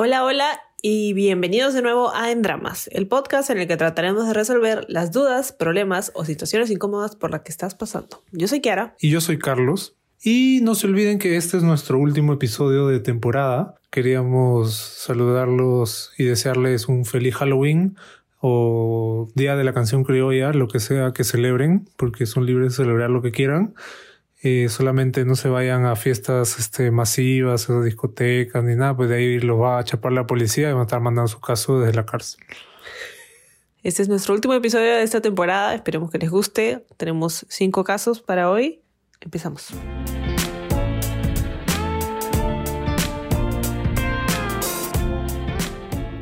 [0.00, 4.28] Hola, hola y bienvenidos de nuevo a En Dramas, el podcast en el que trataremos
[4.28, 8.22] de resolver las dudas, problemas o situaciones incómodas por las que estás pasando.
[8.30, 8.94] Yo soy Kiara.
[9.00, 9.96] Y yo soy Carlos.
[10.22, 13.74] Y no se olviden que este es nuestro último episodio de temporada.
[13.90, 17.96] Queríamos saludarlos y desearles un feliz Halloween
[18.40, 22.84] o Día de la Canción Criolla, lo que sea que celebren, porque son libres de
[22.84, 23.74] celebrar lo que quieran.
[24.40, 29.16] Eh, solamente no se vayan a fiestas este, masivas o discotecas ni nada, pues de
[29.16, 31.94] ahí los va a chapar la policía y van a estar mandando su caso desde
[31.94, 32.40] la cárcel.
[33.82, 36.84] Este es nuestro último episodio de esta temporada, esperemos que les guste.
[36.96, 38.82] Tenemos cinco casos para hoy.
[39.20, 39.72] Empezamos.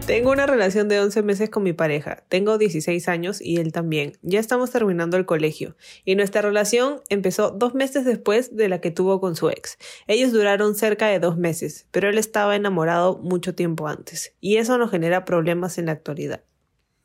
[0.07, 2.23] Tengo una relación de 11 meses con mi pareja.
[2.29, 4.13] Tengo 16 años y él también.
[4.23, 5.75] Ya estamos terminando el colegio.
[6.05, 9.79] Y nuestra relación empezó dos meses después de la que tuvo con su ex.
[10.07, 14.33] Ellos duraron cerca de dos meses, pero él estaba enamorado mucho tiempo antes.
[14.41, 16.45] Y eso nos genera problemas en la actualidad.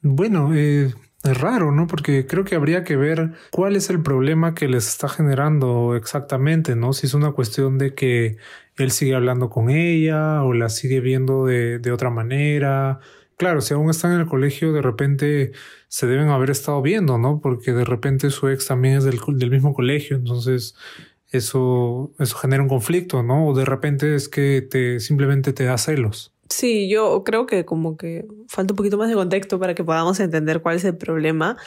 [0.03, 0.93] Bueno, eh,
[1.23, 1.87] es raro, ¿no?
[1.87, 6.75] Porque creo que habría que ver cuál es el problema que les está generando exactamente,
[6.75, 6.93] ¿no?
[6.93, 8.37] Si es una cuestión de que
[8.83, 12.99] él sigue hablando con ella o la sigue viendo de, otra manera.
[13.37, 15.51] Claro, si aún están en el colegio, de repente
[15.87, 17.41] se deben haber estado viendo, ¿no?
[17.41, 20.75] Porque de repente su ex también es del, del mismo colegio, entonces
[21.31, 23.47] eso, eso genera un conflicto, ¿no?
[23.47, 26.33] O de repente es que te simplemente te da celos.
[26.49, 30.19] Sí, yo creo que como que falta un poquito más de contexto para que podamos
[30.19, 31.57] entender cuál es el problema.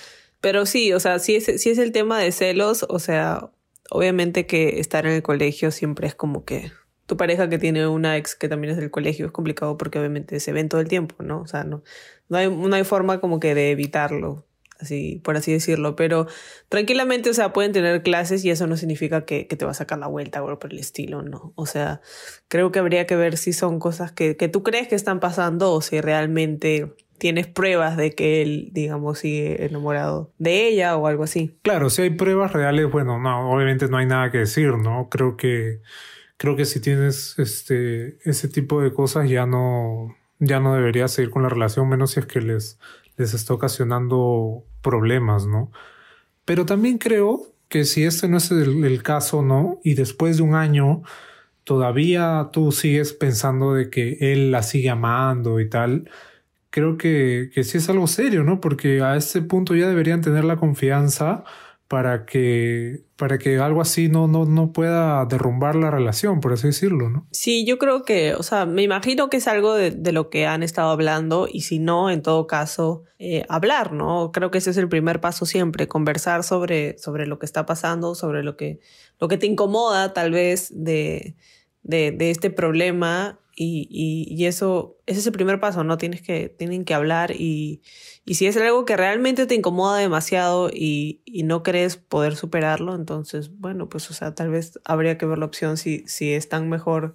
[0.41, 3.51] Pero sí, o sea, si es, si es el tema de celos, o sea,
[3.91, 6.71] obviamente que estar en el colegio siempre es como que
[7.07, 10.41] tu pareja que tiene una ex que también es del colegio es complicado porque obviamente
[10.41, 11.41] se ven todo el tiempo, ¿no?
[11.41, 11.83] O sea, no,
[12.29, 14.47] no, hay, no hay forma como que de evitarlo
[14.81, 16.27] así, por así decirlo, pero
[16.69, 19.75] tranquilamente, o sea, pueden tener clases y eso no significa que, que te va a
[19.75, 21.53] sacar la vuelta o por el estilo, ¿no?
[21.57, 22.01] O sea,
[22.49, 25.73] creo que habría que ver si son cosas que, que tú crees que están pasando
[25.73, 31.25] o si realmente tienes pruebas de que él, digamos, sigue enamorado de ella o algo
[31.25, 31.57] así.
[31.63, 35.09] Claro, si hay pruebas reales, bueno, no, obviamente no hay nada que decir, ¿no?
[35.11, 35.81] Creo que,
[36.45, 41.31] creo que si tienes este, ese tipo de cosas ya no, ya no deberías seguir
[41.31, 42.79] con la relación, menos si es que les,
[43.17, 45.73] les está ocasionando problemas, ¿no?
[46.45, 49.81] Pero también creo que si este no es el, caso, ¿no?
[49.85, 51.01] Y después de un año
[51.65, 56.11] todavía tú sigues pensando de que él la sigue amando y tal,
[56.69, 58.61] creo que, que sí es algo serio, ¿no?
[58.61, 61.45] Porque a ese punto ya deberían tener la confianza
[61.95, 66.67] para que, para que algo así no, no, no pueda derrumbar la relación, por así
[66.67, 67.29] decirlo, ¿no?
[67.31, 70.45] Sí, yo creo que, o sea, me imagino que es algo de, de lo que
[70.45, 74.33] han estado hablando y si no, en todo caso, eh, hablar, ¿no?
[74.33, 78.17] Creo que ese es el primer paso siempre, conversar sobre, sobre lo que está pasando,
[78.17, 78.81] sobre lo que,
[79.21, 81.37] lo que te incomoda tal vez de,
[81.85, 85.99] de, de este problema y, y, y, eso, ese es el primer paso, ¿no?
[85.99, 87.83] Tienes que, tienen que hablar y,
[88.25, 92.95] y si es algo que realmente te incomoda demasiado y, y, no crees poder superarlo,
[92.95, 96.69] entonces, bueno, pues, o sea, tal vez habría que ver la opción si, si están
[96.69, 97.15] mejor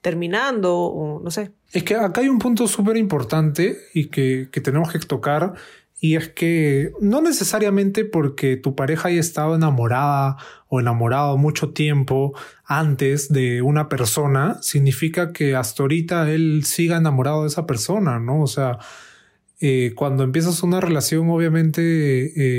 [0.00, 1.52] terminando o no sé.
[1.72, 5.54] Es que acá hay un punto súper importante y que, que tenemos que tocar
[6.00, 10.38] y es que no necesariamente porque tu pareja haya estado enamorada
[10.68, 12.34] o enamorado mucho tiempo
[12.64, 18.40] antes de una persona, significa que hasta ahorita él siga enamorado de esa persona, ¿no?
[18.40, 18.78] O sea,
[19.62, 21.82] eh, cuando empiezas una relación, obviamente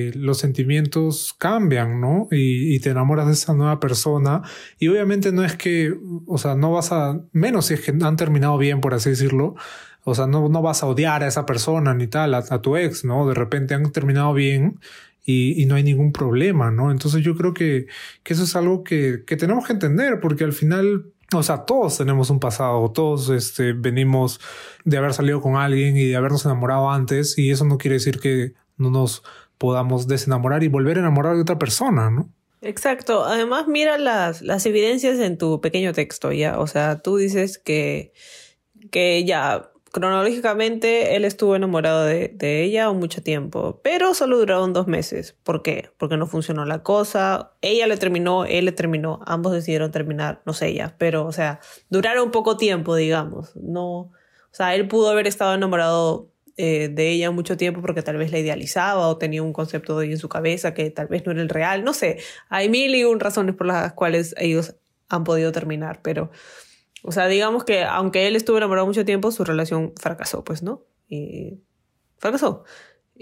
[0.08, 2.28] eh, los sentimientos cambian, ¿no?
[2.30, 4.44] Y, y, te enamoras de esa nueva persona.
[4.78, 5.96] Y obviamente no es que,
[6.28, 9.56] o sea, no vas a, menos si es que han terminado bien, por así decirlo,
[10.04, 13.06] o sea, no, no vas a odiar a esa persona ni tal, a, tu ex,
[13.06, 13.28] ¿no?
[13.28, 14.80] De repente han terminado bien
[15.26, 16.92] y, y, no hay ningún problema, ¿no?
[16.92, 17.88] Entonces yo creo que,
[18.24, 21.98] que eso es algo que, que tenemos que entender porque al final o sea, todos
[21.98, 24.42] tenemos un pasado, todos este, venimos
[24.84, 28.20] de haber salido con alguien y de habernos enamorado antes y eso no quiere decir
[28.20, 29.24] que no nos
[29.58, 32.30] podamos desenamorar y volver a enamorar de otra persona, ¿no?
[32.62, 33.24] Exacto.
[33.24, 36.60] Además, mira las, las evidencias en tu pequeño texto, ¿ya?
[36.60, 38.12] O sea, tú dices que,
[38.92, 44.88] que ya cronológicamente él estuvo enamorado de, de, ella mucho tiempo, pero solo duraron dos
[44.88, 45.36] meses.
[45.44, 45.90] ¿Por qué?
[45.98, 47.54] Porque no funcionó la cosa.
[47.62, 51.60] Ella le terminó, él le terminó, ambos decidieron terminar, no sé ella, pero o sea,
[51.90, 53.56] duraron poco tiempo, digamos.
[53.56, 54.12] No,
[54.52, 58.32] o sea, él pudo haber estado enamorado eh, de ella mucho tiempo porque tal vez
[58.32, 61.32] la idealizaba o tenía un concepto de ella en su cabeza que tal vez no
[61.32, 62.20] era el real, no sé.
[62.50, 64.76] Hay mil y un razones por las cuales ellos
[65.10, 66.32] han podido terminar, pero
[67.04, 70.84] o sea, digamos que aunque él estuvo enamorado mucho tiempo, su relación fracasó, pues, ¿no?
[71.08, 71.62] Y
[72.18, 72.64] fracasó.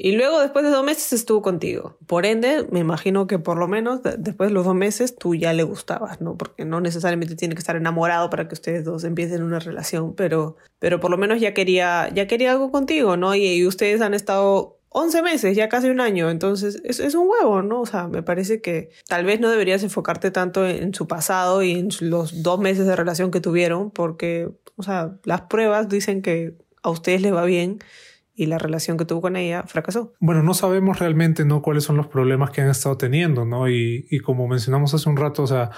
[0.01, 1.97] Y luego, después de dos meses, estuvo contigo.
[2.07, 5.51] Por ende, me imagino que por lo menos después de los dos meses tú ya
[5.51, 6.37] le gustabas, ¿no?
[6.37, 10.55] Porque no necesariamente tiene que estar enamorado para que ustedes dos empiecen una relación, pero,
[10.79, 13.35] pero por lo menos ya quería, ya quería algo contigo, ¿no?
[13.35, 17.27] Y, y ustedes han estado 11 meses, ya casi un año, entonces es, es, un
[17.27, 17.81] huevo, ¿no?
[17.81, 21.74] O sea, me parece que tal vez no deberías enfocarte tanto en, su pasado y
[21.74, 26.56] en los dos meses de relación que tuvieron, porque, o sea, las pruebas dicen que
[26.81, 27.80] a ustedes les va bien
[28.33, 30.13] y la relación que tuvo con ella fracasó.
[30.19, 31.62] Bueno, no sabemos realmente, ¿no?
[31.62, 33.69] Cuáles son los problemas que han estado teniendo, ¿no?
[33.69, 35.71] Y, y como mencionamos hace un rato, o sea,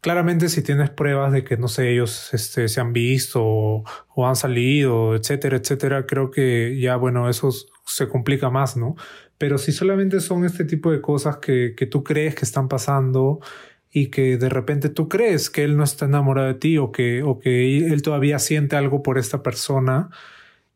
[0.00, 4.36] Claramente si tienes pruebas de que, no sé, ellos este, se han visto o, han
[4.36, 7.50] salido, etcétera, etcétera, creo que ya, bueno, eso
[7.84, 8.94] se complica más, ¿no?
[9.38, 13.40] Pero si solamente son este tipo de cosas que, que tú crees que están pasando
[13.90, 17.22] y que de repente tú crees que él no está enamorado de ti o que,
[17.22, 20.10] o que él todavía siente algo por esta persona,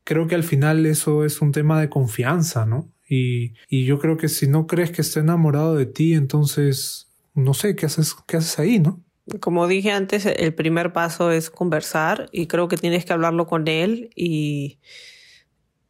[0.04, 2.90] creo que al final eso es un tema de confianza, ¿no?
[3.08, 7.54] Y, y yo creo que si no crees que está enamorado de ti, entonces no
[7.54, 9.02] sé qué haces, qué haces ahí, ¿no?
[9.38, 13.68] Como dije antes, el primer paso es conversar y creo que tienes que hablarlo con
[13.68, 14.80] él y,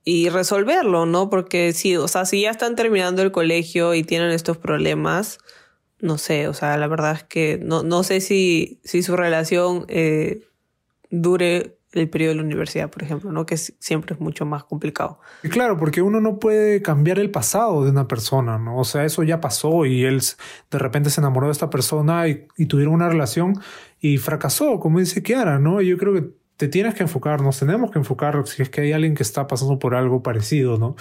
[0.04, 1.30] y resolverlo, ¿no?
[1.30, 5.38] Porque si, o sea, si ya están terminando el colegio y tienen estos problemas,
[6.00, 9.84] no sé, o sea, la verdad es que no, no sé si, si su relación
[9.88, 10.42] eh,
[11.10, 13.46] dure el periodo de la universidad, por ejemplo, ¿no?
[13.46, 15.18] Que siempre es mucho más complicado.
[15.42, 18.78] Y claro, porque uno no puede cambiar el pasado de una persona, ¿no?
[18.78, 20.20] O sea, eso ya pasó y él
[20.70, 23.60] de repente se enamoró de esta persona y, y tuvieron una relación
[24.00, 25.80] y fracasó, como dice Kiara, ¿no?
[25.80, 28.92] Yo creo que te tienes que enfocar, nos tenemos que enfocar si es que hay
[28.92, 30.94] alguien que está pasando por algo parecido, ¿no?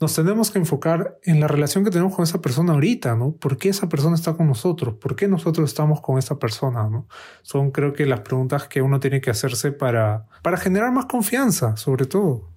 [0.00, 3.32] Nos tenemos que enfocar en la relación que tenemos con esa persona ahorita, ¿no?
[3.32, 4.94] ¿Por qué esa persona está con nosotros?
[4.94, 7.08] ¿Por qué nosotros estamos con esa persona, ¿no?
[7.42, 11.76] Son creo que las preguntas que uno tiene que hacerse para, para generar más confianza,
[11.76, 12.48] sobre todo.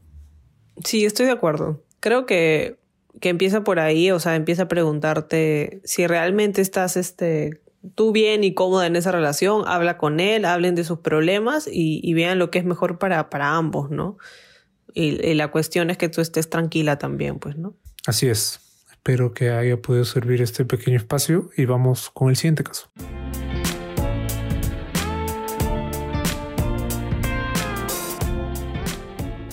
[0.85, 1.83] Sí, estoy de acuerdo.
[1.99, 2.77] Creo que,
[3.19, 7.61] que empieza por ahí, o sea, empieza a preguntarte si realmente estás este,
[7.95, 12.01] tú bien y cómoda en esa relación, habla con él, hablen de sus problemas y,
[12.03, 14.17] y vean lo que es mejor para, para ambos, ¿no?
[14.93, 17.75] Y, la cuestión es que tú estés tranquila también, pues, ¿no?
[18.05, 18.59] Así es.
[18.91, 22.89] Espero que haya podido servir este pequeño espacio y vamos con el siguiente caso.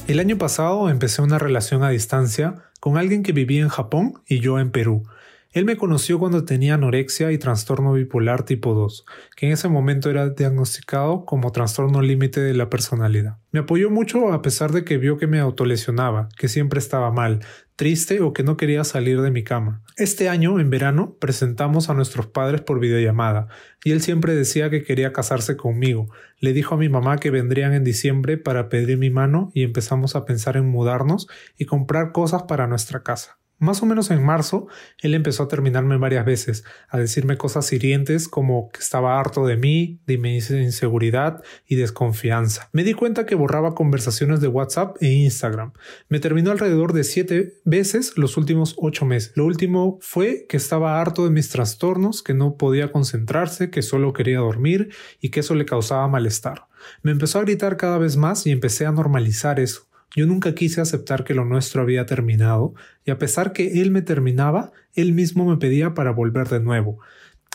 [0.07, 4.41] El año pasado empecé una relación a distancia con alguien que vivía en Japón y
[4.41, 5.05] yo en Perú.
[5.51, 10.11] Él me conoció cuando tenía anorexia y trastorno bipolar tipo 2, que en ese momento
[10.11, 13.39] era diagnosticado como trastorno límite de la personalidad.
[13.51, 17.41] Me apoyó mucho a pesar de que vio que me autolesionaba, que siempre estaba mal,
[17.77, 19.81] triste o que no quería salir de mi cama.
[19.97, 23.49] Este año, en verano, presentamos a nuestros padres por videollamada,
[23.83, 26.13] y él siempre decía que quería casarse conmigo.
[26.41, 30.15] Le dijo a mi mamá que vendrían en diciembre para pedir mi mano y empezamos
[30.15, 33.39] a pensar en mudarnos y comprar cosas para nuestra casa.
[33.59, 34.69] Más o menos en marzo,
[35.01, 39.57] él empezó a terminarme varias veces, a decirme cosas hirientes como que estaba harto de
[39.57, 42.69] mí, de mi inseguridad y desconfianza.
[42.73, 45.73] Me di cuenta que borraba conversaciones de WhatsApp e Instagram.
[46.09, 49.33] Me terminó alrededor de siete veces los últimos ocho meses.
[49.35, 54.13] Lo último fue que estaba harto de mis trastornos, que no podía concentrarse, que solo
[54.13, 54.91] quería dormir
[55.21, 56.69] y que eso le causaba malestar.
[57.03, 59.88] Me empezó a gritar cada vez más y empecé a normalizar eso.
[60.17, 62.75] Yo nunca quise aceptar que lo nuestro había terminado,
[63.05, 66.99] y a pesar que él me terminaba, él mismo me pedía para volver de nuevo,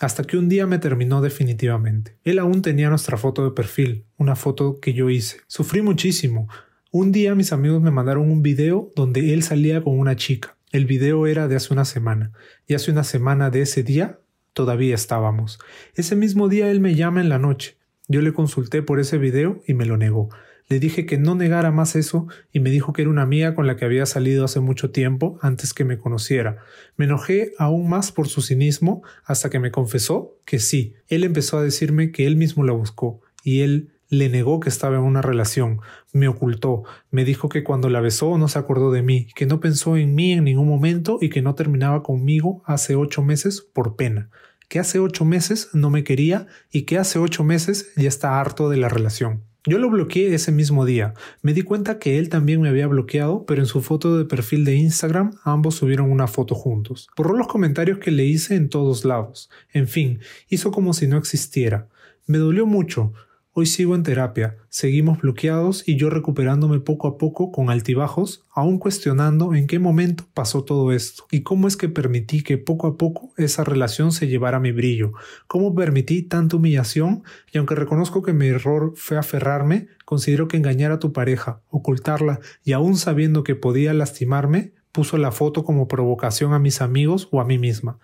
[0.02, 2.16] hasta que un día me terminó definitivamente.
[2.24, 5.38] Él aún tenía nuestra foto de perfil, una foto que yo hice.
[5.48, 6.48] Sufrí muchísimo.
[6.92, 10.56] Un día mis amigos me mandaron un video donde él salía con una chica.
[10.72, 12.32] El video era de hace una semana,
[12.68, 14.20] y hace una semana de ese día
[14.54, 15.60] todavía estábamos.
[15.96, 17.78] Ese mismo día él me llama en la noche.
[18.08, 20.30] Yo le consulté por ese video y me lo negó.
[20.70, 23.68] Le dije que no negara más eso y me dijo que era una amiga con
[23.68, 26.58] la que había salido hace mucho tiempo antes que me conociera.
[26.96, 30.96] Me enojé aún más por su cinismo hasta que me confesó que sí.
[31.08, 34.98] Él empezó a decirme que él mismo la buscó y él le negó que estaba
[34.98, 39.02] en una relación, me ocultó, me dijo que cuando la besó no se acordó de
[39.02, 42.96] mí, que no pensó en mí en ningún momento y que no terminaba conmigo hace
[42.96, 44.30] ocho meses por pena,
[44.70, 48.70] que hace ocho meses no me quería y que hace ocho meses ya está harto
[48.70, 49.44] de la relación.
[49.66, 51.14] Yo lo bloqueé ese mismo día.
[51.42, 54.66] Me di cuenta que él también me había bloqueado, pero en su foto de perfil
[54.66, 57.10] de Instagram ambos subieron una foto juntos.
[57.16, 59.50] Borró los comentarios que le hice en todos lados.
[59.72, 61.88] En fin, hizo como si no existiera.
[62.26, 63.14] Me dolió mucho.
[63.56, 68.80] Hoy sigo en terapia, seguimos bloqueados y yo recuperándome poco a poco con altibajos, aún
[68.80, 72.98] cuestionando en qué momento pasó todo esto y cómo es que permití que poco a
[72.98, 75.12] poco esa relación se llevara mi brillo,
[75.46, 80.92] cómo permití tanta humillación y aunque reconozco que mi error fue aferrarme, considero que engañar
[80.92, 86.54] a tu pareja, ocultarla y aún sabiendo que podía lastimarme, puso la foto como provocación
[86.54, 88.00] a mis amigos o a mí misma.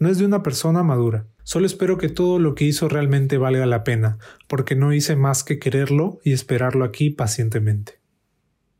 [0.00, 1.26] No es de una persona madura.
[1.48, 5.44] Solo espero que todo lo que hizo realmente valga la pena, porque no hice más
[5.44, 8.00] que quererlo y esperarlo aquí pacientemente.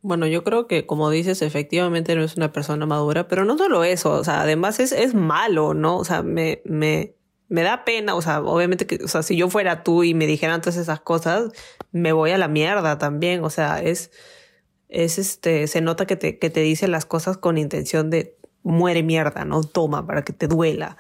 [0.03, 3.85] Bueno, yo creo que, como dices, efectivamente no es una persona madura, pero no solo
[3.85, 5.97] eso, o sea, además es, es malo, ¿no?
[5.97, 7.15] O sea, me, me,
[7.49, 10.27] me da pena, o sea, obviamente que, o sea, si yo fuera tú y me
[10.27, 11.51] dijeran todas esas cosas,
[11.91, 14.11] me voy a la mierda también, o sea, es
[14.91, 19.03] es este, se nota que te, que te dice las cosas con intención de muere
[19.03, 19.63] mierda, ¿no?
[19.63, 20.99] Toma para que te duela.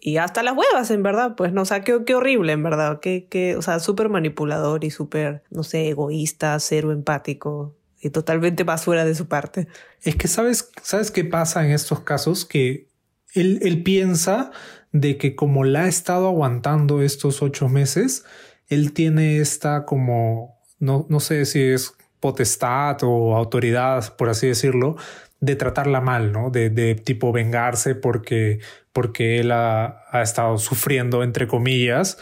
[0.00, 3.26] Y hasta las huevas, en verdad, pues no, o qué, qué horrible, en verdad, que,
[3.26, 9.04] que o sea, súper manipulador y súper, no sé, egoísta, cero empático y totalmente basura
[9.04, 9.68] de su parte.
[10.02, 12.88] Es que sabes, sabes qué pasa en estos casos, que
[13.34, 14.50] él, él piensa
[14.92, 18.24] de que como la ha estado aguantando estos ocho meses,
[18.68, 24.96] él tiene esta como, no, no sé si es potestad o autoridad, por así decirlo,
[25.40, 26.50] de tratarla mal, ¿no?
[26.50, 28.58] De, de tipo vengarse porque,
[28.98, 32.18] porque él ha, estado sufriendo, entre comillas,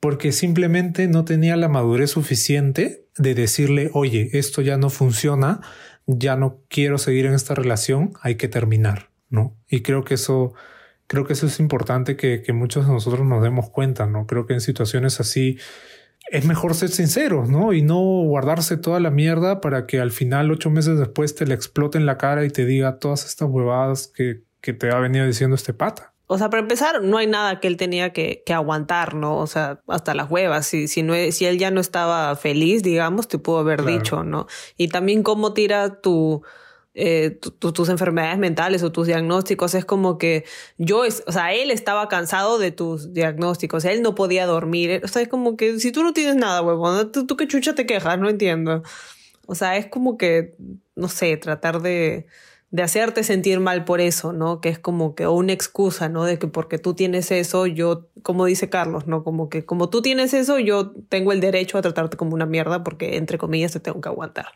[0.00, 5.60] porque simplemente no tenía la madurez suficiente de decirle, oye, esto ya no funciona,
[6.08, 9.56] ya no quiero seguir en esta relación, hay que terminar, ¿no?
[9.68, 10.52] Y creo que eso,
[11.06, 14.26] creo que eso es importante que, muchos de nosotros nos demos cuenta, ¿no?
[14.26, 15.58] Creo que en situaciones así,
[16.32, 17.72] es mejor ser sinceros, ¿no?
[17.72, 21.54] Y no guardarse toda la mierda para que al final, ocho meses después, te le
[21.54, 24.42] explote en la cara y te diga todas estas huevadas que
[24.72, 26.15] te ha venido diciendo este pata.
[26.28, 29.38] O sea, para empezar, no hay nada que él tenía que, que aguantar, ¿no?
[29.38, 30.66] O sea, hasta las huevas.
[30.66, 33.96] Si, si, no, si él ya no estaba feliz, digamos, te pudo haber claro.
[33.96, 34.46] dicho, ¿no?
[34.76, 36.42] Y también cómo tira tu,
[36.94, 39.74] eh, tu, tus enfermedades mentales o tus diagnósticos.
[39.74, 40.44] Es como que
[40.78, 45.02] yo, es, o sea, él estaba cansado de tus diagnósticos, él no podía dormir.
[45.04, 47.74] O sea, es como que si tú no tienes nada, huevón, ¿tú, tú qué chucha
[47.74, 48.82] te quejas, no entiendo.
[49.46, 50.56] O sea, es como que,
[50.96, 52.26] no sé, tratar de,
[52.70, 54.60] de hacerte sentir mal por eso, ¿no?
[54.60, 56.24] Que es como que una excusa, ¿no?
[56.24, 59.22] De que porque tú tienes eso, yo, como dice Carlos, ¿no?
[59.22, 62.82] Como que como tú tienes eso, yo tengo el derecho a tratarte como una mierda
[62.82, 64.46] porque, entre comillas, te tengo que aguantar.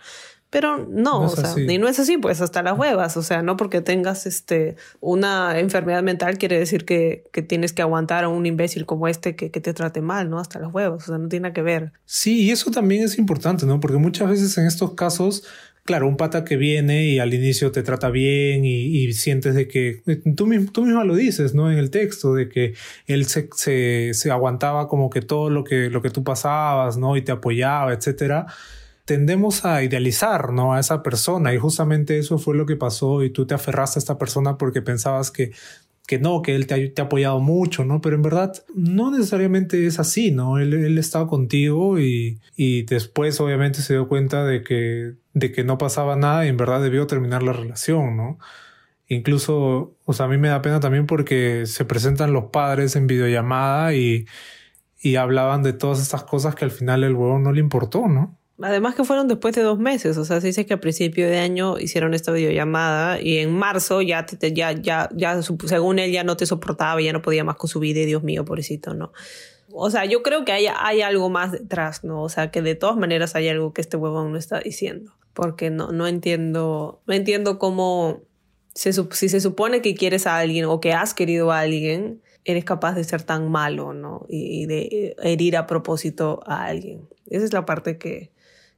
[0.50, 3.40] Pero no, no o sea, y no es así, pues hasta las huevas, o sea,
[3.40, 8.28] no porque tengas este una enfermedad mental quiere decir que, que tienes que aguantar a
[8.28, 10.40] un imbécil como este que, que, te trate mal, ¿no?
[10.40, 11.92] Hasta las huevas, o sea, no tiene nada que ver.
[12.04, 13.78] Sí, y eso también es importante, ¿no?
[13.78, 15.44] Porque muchas veces en estos casos,
[15.90, 20.02] claro, un pata que viene y al inicio te trata bien y, sientes de que,
[20.36, 21.68] tú, tú misma lo dices, ¿no?
[21.68, 22.74] En el texto, de que
[23.08, 27.16] él se, se, se aguantaba como que todo lo que, lo que tú pasabas, ¿no?
[27.16, 28.46] Y te apoyaba, etcétera
[29.04, 30.74] tendemos a idealizar ¿no?
[30.74, 34.02] a esa persona y justamente eso fue lo que pasó y tú te aferraste a
[34.02, 35.50] esta persona porque pensabas que,
[36.10, 38.00] que no, que él te ha, apoyado mucho, ¿no?
[38.00, 40.58] Pero en verdad no necesariamente es así, ¿no?
[40.58, 45.62] Él, él estaba contigo y, y después obviamente se dio cuenta de que, de que
[45.62, 48.40] no pasaba nada y en verdad debió terminar la relación, ¿no?
[49.06, 53.06] Incluso, o sea, a mí me da pena también porque se presentan los padres en
[53.06, 54.26] videollamada y,
[55.00, 58.36] y hablaban de todas estas cosas que al final el huevo no le importó, ¿no?
[58.62, 61.38] Además que fueron después de dos meses, o sea, se dice que a principio de
[61.38, 66.24] año hicieron esta videollamada y en marzo ya, te, ya, ya, ya, según él ya
[66.24, 69.12] no te soportaba ya no podía más con su vida y Dios mío, pobrecito, ¿no?
[69.72, 72.22] O sea, yo creo que hay, hay algo más detrás, ¿no?
[72.22, 75.12] O sea, que de todas maneras hay algo que este huevón no está diciendo.
[75.32, 78.22] Porque no, no entiendo, no entiendo cómo,
[78.74, 82.64] se, si se supone que quieres a alguien o que has querido a alguien, eres
[82.64, 84.26] capaz de ser tan malo, ¿no?
[84.28, 87.08] Y, y de herir a propósito a alguien.
[87.26, 88.32] Esa es la parte que,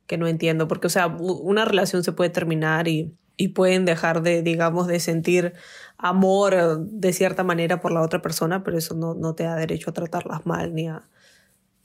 [0.07, 4.23] que no entiendo, porque, o sea, una relación se puede terminar y, y pueden dejar
[4.23, 5.55] de, digamos, de sentir
[5.97, 9.91] amor de cierta manera por la otra persona, pero eso no, no te da derecho
[9.91, 11.09] a tratarlas mal ni a,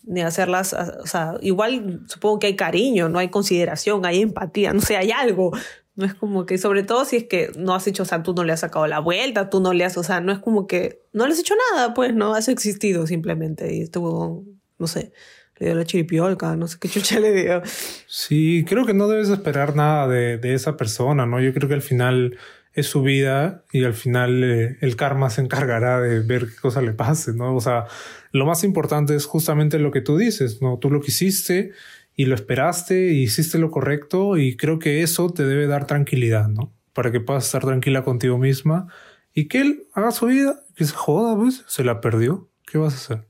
[0.04, 4.74] ni a hacerlas, o sea, igual supongo que hay cariño, no hay consideración, hay empatía,
[4.74, 5.52] no sé, hay algo.
[5.96, 8.34] No es como que, sobre todo si es que no has hecho, o sea, tú
[8.36, 10.68] no le has sacado la vuelta, tú no le has, o sea, no es como
[10.68, 14.46] que no le has hecho nada, pues, no, has existido simplemente y estuvo,
[14.78, 15.12] no sé,
[15.60, 17.62] le dio la chiripiolca, no sé qué chucha le dio.
[18.08, 21.40] Sí, creo que no debes esperar nada de, de esa persona, ¿no?
[21.42, 22.38] Yo creo que al final
[22.78, 26.80] es su vida y al final eh, el karma se encargará de ver qué cosa
[26.84, 27.56] le pase, ¿no?
[27.56, 27.86] O sea,
[28.32, 30.78] lo más importante es justamente lo que tú dices, ¿no?
[30.78, 31.72] Tú lo quisiste
[32.16, 36.50] y lo esperaste y hiciste lo correcto y creo que eso te debe dar tranquilidad,
[36.50, 36.72] ¿no?
[36.94, 38.88] Para que puedas estar tranquila contigo misma
[39.34, 42.48] y que él haga su vida, que se joda, pues, se la perdió.
[42.64, 43.27] ¿Qué vas a hacer?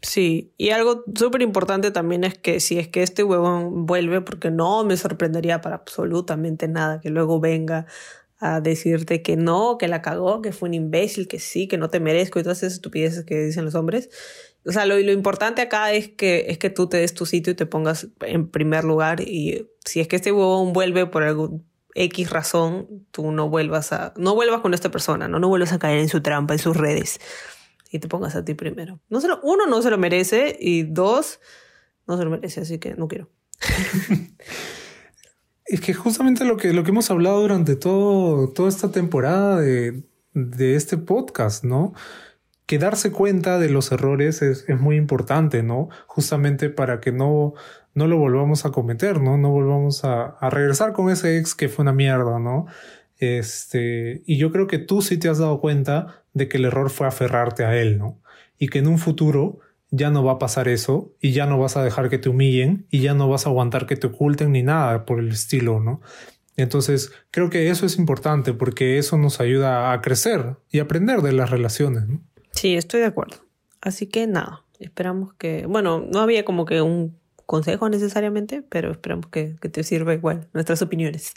[0.00, 4.50] Sí, y algo súper importante también es que si es que este huevón vuelve, porque
[4.50, 7.86] no me sorprendería para absolutamente nada que luego venga
[8.38, 11.90] a decirte que no, que la cagó, que fue un imbécil, que sí, que no
[11.90, 14.10] te merezco y todas esas estupideces que dicen los hombres.
[14.64, 17.52] O sea, lo, lo importante acá es que, es que tú te des tu sitio
[17.52, 21.66] y te pongas en primer lugar y si es que este huevón vuelve por algún
[21.94, 25.80] X razón tú no vuelvas a, no vuelvas con esta persona, no, no vuelvas a
[25.80, 27.18] caer en su trampa, en sus redes
[27.90, 29.00] y te pongas a ti primero.
[29.08, 31.40] No se uno, no se lo merece y dos,
[32.06, 33.30] no se lo merece, así que no quiero.
[35.66, 40.02] es que justamente lo que, lo que hemos hablado durante todo, toda esta temporada de,
[40.34, 41.92] de este podcast, ¿no?
[42.66, 45.88] Que darse cuenta de los errores es, es muy importante, ¿no?
[46.06, 47.54] Justamente para que no,
[47.94, 49.38] no lo volvamos a cometer, ¿no?
[49.38, 52.66] No volvamos a, a regresar con ese ex que fue una mierda, ¿no?
[53.18, 56.90] Este, y yo creo que tú sí te has dado cuenta de que el error
[56.90, 58.20] fue aferrarte a él, ¿no?
[58.58, 61.76] Y que en un futuro ya no va a pasar eso y ya no vas
[61.76, 64.62] a dejar que te humillen y ya no vas a aguantar que te oculten ni
[64.62, 66.00] nada por el estilo, ¿no?
[66.56, 71.32] Entonces, creo que eso es importante porque eso nos ayuda a crecer y aprender de
[71.32, 72.20] las relaciones, ¿no?
[72.50, 73.36] Sí, estoy de acuerdo.
[73.80, 77.16] Así que nada, esperamos que, bueno, no había como que un
[77.46, 81.32] consejo necesariamente, pero esperamos que, que te sirva igual nuestras opiniones.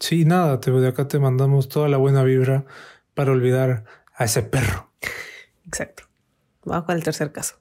[0.00, 2.64] Sí, nada, te, de acá te mandamos toda la buena vibra
[3.14, 4.92] para olvidar a ese perro.
[5.66, 6.04] Exacto.
[6.64, 7.56] Vamos con el tercer caso.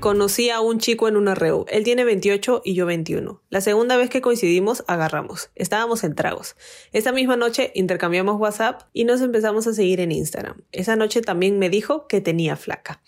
[0.00, 1.66] Conocí a un chico en una reu.
[1.68, 3.42] Él tiene 28 y yo 21.
[3.50, 5.50] La segunda vez que coincidimos, agarramos.
[5.56, 6.56] Estábamos en tragos.
[6.92, 10.62] Esa misma noche intercambiamos WhatsApp y nos empezamos a seguir en Instagram.
[10.72, 13.02] Esa noche también me dijo que tenía flaca.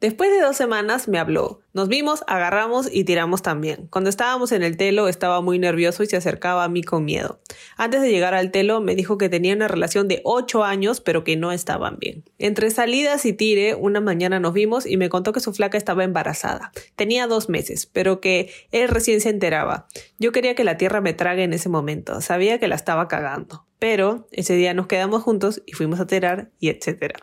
[0.00, 1.60] Después de dos semanas me habló.
[1.78, 3.86] Nos vimos, agarramos y tiramos también.
[3.88, 7.38] Cuando estábamos en el telo estaba muy nervioso y se acercaba a mí con miedo.
[7.76, 11.22] Antes de llegar al telo me dijo que tenía una relación de ocho años pero
[11.22, 12.24] que no estaban bien.
[12.40, 16.02] Entre salidas y tire, una mañana nos vimos y me contó que su flaca estaba
[16.02, 16.72] embarazada.
[16.96, 19.86] Tenía dos meses, pero que él recién se enteraba.
[20.18, 22.20] Yo quería que la tierra me trague en ese momento.
[22.22, 23.68] Sabía que la estaba cagando.
[23.78, 27.14] Pero ese día nos quedamos juntos y fuimos a tirar y etcétera.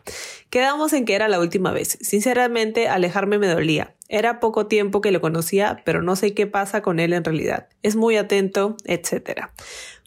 [0.50, 1.98] Quedamos en que era la última vez.
[2.00, 3.95] Sinceramente, alejarme me dolía.
[4.08, 7.68] Era poco tiempo que lo conocía, pero no sé qué pasa con él en realidad.
[7.84, 9.52] Es muy atento, etcétera.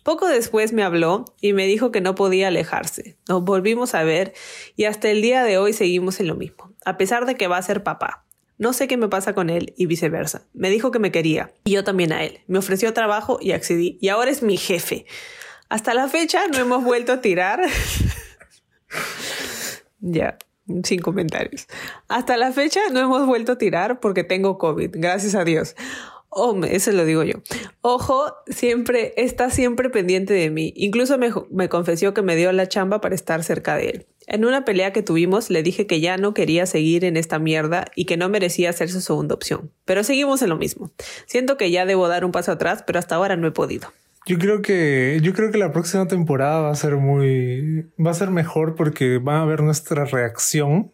[0.04, 3.16] Poco después me habló y me dijo que no podía alejarse.
[3.28, 4.32] Nos volvimos a ver
[4.76, 7.58] y hasta el día de hoy seguimos en lo mismo, a pesar de que va
[7.58, 8.24] a ser papá.
[8.56, 10.46] No sé qué me pasa con él y viceversa.
[10.52, 12.40] Me dijo que me quería y yo también a él.
[12.46, 15.06] Me ofreció trabajo y accedí y ahora es mi jefe.
[15.68, 17.60] Hasta la fecha no hemos vuelto a tirar.
[20.00, 20.38] ya,
[20.84, 21.66] sin comentarios.
[22.08, 25.74] Hasta la fecha no hemos vuelto a tirar porque tengo COVID, gracias a Dios.
[26.30, 27.36] Oh, eso lo digo yo.
[27.80, 30.74] Ojo, siempre está siempre pendiente de mí.
[30.76, 34.06] Incluso me, me confesó que me dio la chamba para estar cerca de él.
[34.26, 37.86] En una pelea que tuvimos le dije que ya no quería seguir en esta mierda
[37.94, 39.72] y que no merecía ser su segunda opción.
[39.86, 40.90] Pero seguimos en lo mismo.
[41.26, 43.90] Siento que ya debo dar un paso atrás, pero hasta ahora no he podido.
[44.28, 48.14] Yo creo que yo creo que la próxima temporada va a ser muy va a
[48.14, 50.92] ser mejor porque va a ver nuestra reacción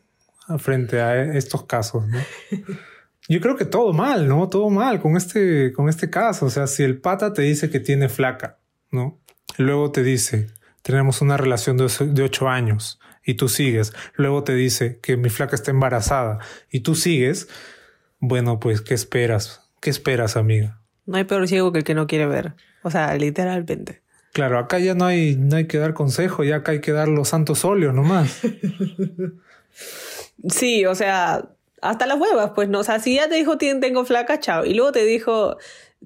[0.59, 2.18] frente a estos casos, ¿no?
[3.29, 4.49] Yo creo que todo mal, ¿no?
[4.49, 7.81] Todo mal con este con este caso, o sea, si el pata te dice que
[7.81, 8.59] tiene flaca,
[8.92, 9.18] ¿no?
[9.59, 10.47] Luego te dice,
[10.83, 13.92] tenemos una relación de, de ocho años y tú sigues.
[14.14, 16.38] Luego te dice que mi flaca está embarazada
[16.70, 17.49] y tú sigues.
[18.20, 19.73] Bueno, pues, ¿qué esperas?
[19.81, 20.81] ¿Qué esperas, amiga?
[21.05, 22.55] No hay peor ciego que el que no quiere ver.
[22.85, 24.03] O sea, literalmente.
[24.33, 27.09] Claro, acá ya no hay, no hay que dar consejo, ya acá hay que dar
[27.09, 28.40] los santos óleos nomás.
[30.49, 31.49] sí, o sea,
[31.81, 32.81] hasta las huevas, pues no.
[32.81, 34.64] O sea, si ya te dijo tengo flaca, chao.
[34.64, 35.57] Y luego te dijo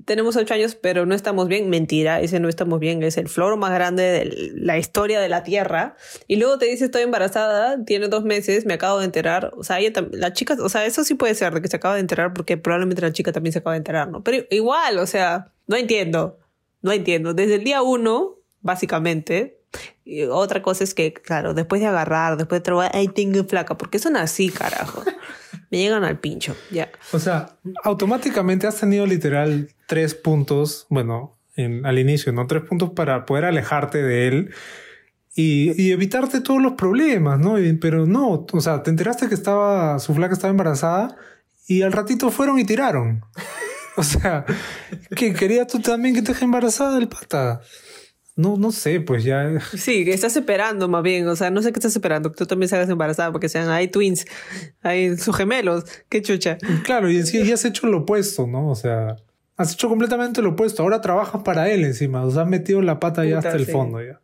[0.04, 1.70] tenemos ocho años, pero no estamos bien.
[1.70, 5.42] Mentira, ese no estamos bien, es el floro más grande de la historia de la
[5.42, 5.96] Tierra.
[6.26, 9.52] Y luego te dice estoy embarazada, tiene dos meses, me acabo de enterar.
[9.56, 11.94] O sea, ella la chica, o sea, eso sí puede ser de que se acaba
[11.94, 14.22] de enterar porque probablemente la chica también se acaba de enterar, ¿no?
[14.22, 16.38] Pero igual, o sea, no entiendo,
[16.82, 17.34] no entiendo.
[17.34, 19.60] Desde el día uno, básicamente,
[20.04, 23.76] y otra cosa es que, claro, después de agarrar, después de trabajar, ay, tengo flaca,
[23.76, 25.02] porque son así, carajo.
[25.70, 26.90] Me llegan al pincho, ya.
[27.12, 32.46] O sea, automáticamente has tenido literal tres puntos, bueno, en, al inicio, ¿no?
[32.46, 34.50] Tres puntos para poder alejarte de él
[35.34, 37.56] y, y evitarte todos los problemas, ¿no?
[37.80, 41.16] pero no, o sea, te enteraste que estaba, su flaca estaba embarazada
[41.66, 43.24] y al ratito fueron y tiraron.
[44.00, 44.44] o sea,
[45.16, 47.60] que querías tú también que te deje embarazada el pata.
[48.36, 49.58] No, no sé, pues ya.
[49.76, 51.26] Sí, que estás esperando más bien.
[51.26, 52.30] O sea, no sé qué estás esperando.
[52.30, 54.26] Que tú también salgas embarazada porque sean ahí twins,
[54.80, 55.84] ahí sus gemelos.
[56.08, 56.56] Qué chucha.
[56.84, 58.70] Claro, y sí, ya has hecho lo opuesto, ¿no?
[58.70, 59.16] O sea,
[59.56, 60.84] has hecho completamente lo opuesto.
[60.84, 62.24] Ahora trabajas para él encima.
[62.24, 64.20] O sea, has metido la pata ya hasta el fondo ya.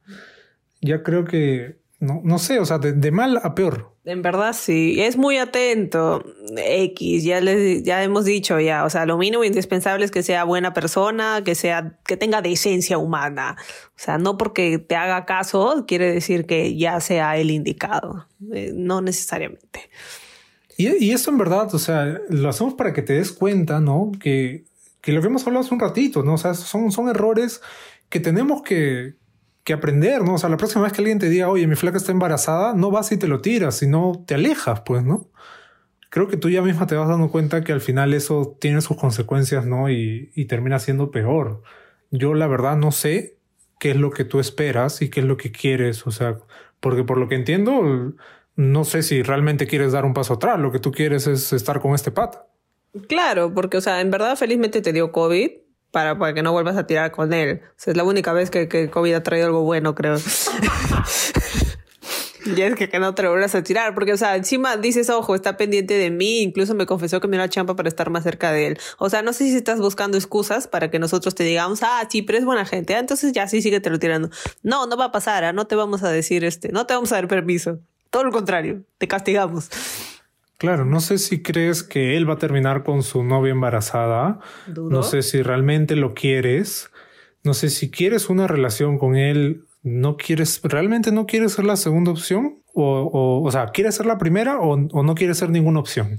[0.80, 3.93] Ya creo que no, no sé, o sea, de, mal a peor.
[4.06, 6.22] En verdad sí, es muy atento.
[6.56, 10.44] X, ya les, ya hemos dicho ya, o sea, lo mínimo indispensable es que sea
[10.44, 13.56] buena persona, que sea, que tenga decencia humana.
[13.88, 18.26] O sea, no porque te haga caso quiere decir que ya sea el indicado.
[18.52, 19.88] Eh, no necesariamente.
[20.76, 24.12] Y, esto en verdad, o sea, lo hacemos para que te des cuenta, ¿no?
[24.20, 24.64] Que,
[25.00, 26.34] que lo que hemos hablado hace un ratito, ¿no?
[26.34, 27.62] O sea, son, son errores
[28.10, 29.14] que tenemos que,
[29.64, 30.34] que aprender, ¿no?
[30.34, 32.90] O sea, la próxima vez que alguien te diga, oye, mi flaca está embarazada, no
[32.90, 35.30] vas y te lo tiras, sino te alejas, pues, ¿no?
[36.10, 38.96] Creo que tú ya misma te vas dando cuenta que al final eso tiene sus
[38.96, 39.90] consecuencias, ¿no?
[39.90, 41.62] Y, termina siendo peor.
[42.10, 43.38] Yo la verdad no sé
[43.80, 46.38] qué es lo que tú esperas y qué es lo que quieres, o sea,
[46.80, 48.14] porque por lo que entiendo,
[48.56, 51.80] no sé si realmente quieres dar un paso atrás, lo que tú quieres es estar
[51.80, 52.46] con este pata.
[53.08, 55.63] Claro, porque, o sea, en verdad felizmente te dio COVID
[55.94, 57.62] para, para que no vuelvas a tirar con él.
[57.64, 60.16] O sea, es la única vez que, que COVID ha traído algo bueno, creo.
[62.46, 65.34] Y es que, que no te vuelvas a tirar, porque, o sea, encima dices, ojo,
[65.34, 68.22] está pendiente de mí, incluso me confesó que me dio la champa para estar más
[68.22, 68.78] cerca de él.
[68.98, 72.20] O sea, no sé si estás buscando excusas para que nosotros te digamos, ah, sí,
[72.20, 74.28] pero es buena gente, ah, entonces ya sí, síguete lo tirando.
[74.62, 75.54] No, no va a pasar, ¿ah?
[75.54, 77.78] no te vamos a decir, este, no te vamos a dar permiso.
[78.10, 79.70] Todo lo contrario, te castigamos.
[80.64, 84.40] Claro, no sé si crees que él va a terminar con su novia embarazada.
[84.66, 84.90] ¿Dudo?
[84.90, 86.90] No sé si realmente lo quieres.
[87.42, 89.64] No sé si quieres una relación con él.
[89.82, 92.62] ¿No quieres, realmente no quieres ser la segunda opción?
[92.72, 96.18] O, o, o sea, ¿quieres ser la primera o, o no quieres ser ninguna opción?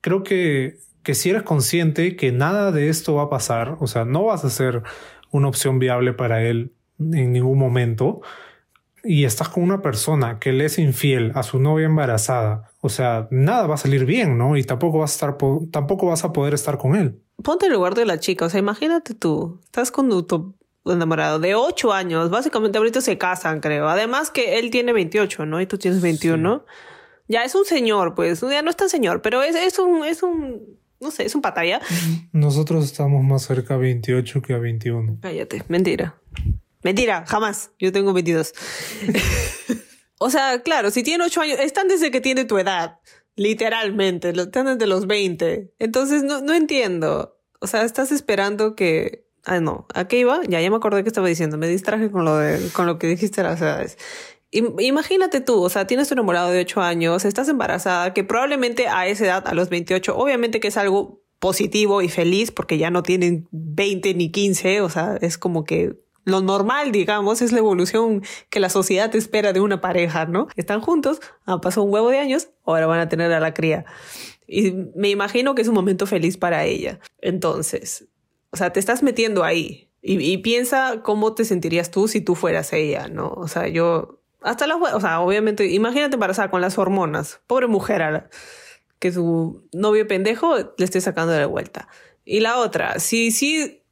[0.00, 4.04] Creo que, que si eres consciente que nada de esto va a pasar, o sea,
[4.04, 4.82] no vas a ser
[5.30, 8.20] una opción viable para él en ningún momento,
[9.04, 13.28] y estás con una persona que le es infiel a su novia embarazada, o sea,
[13.30, 14.56] nada va a salir bien, ¿no?
[14.56, 15.38] Y tampoco vas a estar,
[15.70, 17.20] tampoco vas a poder estar con él.
[17.42, 20.54] Ponte en el lugar de la chica, o sea, imagínate tú, estás con tu
[20.86, 23.88] enamorado de 8 años, básicamente ahorita se casan, creo.
[23.88, 25.60] Además que él tiene 28, ¿no?
[25.60, 26.64] Y tú tienes 21.
[26.66, 26.72] Sí.
[27.26, 30.22] Ya es un señor, pues, ya no es tan señor, pero es, es un, es
[30.22, 31.80] un, no sé, es un patalla.
[32.32, 35.18] Nosotros estamos más cerca a 28 que a 21.
[35.22, 36.16] Cállate, mentira.
[36.84, 37.72] Mentira, jamás.
[37.78, 38.52] Yo tengo 22.
[40.18, 43.00] o sea, claro, si tiene 8 años, están desde que tiene tu edad.
[43.36, 45.72] Literalmente, están desde los 20.
[45.78, 47.38] Entonces, no, no entiendo.
[47.60, 49.24] O sea, estás esperando que...
[49.44, 49.86] Ah, no.
[49.94, 50.40] ¿A qué iba?
[50.46, 51.56] Ya, ya me acordé que estaba diciendo.
[51.56, 53.98] Me distraje con lo, de, con lo que dijiste de las edades.
[54.52, 59.08] Imagínate tú, o sea, tienes un enamorado de 8 años, estás embarazada, que probablemente a
[59.08, 63.02] esa edad, a los 28, obviamente que es algo positivo y feliz porque ya no
[63.02, 68.22] tienen 20 ni 15, o sea, es como que lo normal, digamos, es la evolución
[68.50, 70.48] que la sociedad espera de una pareja, ¿no?
[70.56, 73.84] Están juntos, han pasado un huevo de años, ahora van a tener a la cría.
[74.46, 76.98] Y me imagino que es un momento feliz para ella.
[77.20, 78.08] Entonces,
[78.50, 82.74] o sea, te estás metiendo ahí y, piensa cómo te sentirías tú si tú fueras
[82.74, 83.28] ella, ¿no?
[83.28, 88.02] O sea, yo, hasta la, o sea, obviamente, imagínate embarazada con las hormonas, pobre mujer,
[88.02, 88.28] a la,
[88.98, 91.88] que su novio pendejo le esté sacando de vuelta.
[92.22, 93.83] Y la otra, si, si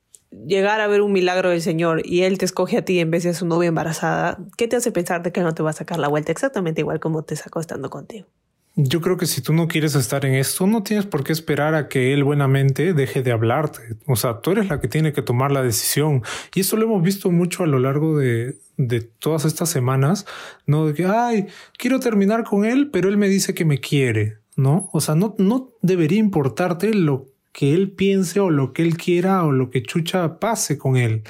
[0.47, 3.23] llegar a ver un milagro del Señor y Él te escoge a ti en vez
[3.25, 5.75] de a su novia embarazada, ¿qué te hace pensar de que no te va a
[5.75, 8.27] sacar la vuelta exactamente igual como te sacó estando contigo?
[8.75, 11.75] Yo creo que si tú no quieres estar en esto, no tienes por qué esperar
[11.75, 13.97] a que él buenamente deje de hablarte.
[14.07, 16.23] O sea, tú eres la que tiene que tomar la decisión.
[16.55, 20.25] Y eso lo hemos visto mucho a lo largo de, de todas estas semanas,
[20.65, 20.87] ¿no?
[20.87, 24.89] De que, ay, quiero terminar con él, pero él me dice que me quiere, ¿no?
[24.95, 29.45] O sea, no, no debería importarte lo que él piense o lo que él quiera
[29.45, 31.23] o lo que chucha pase con él.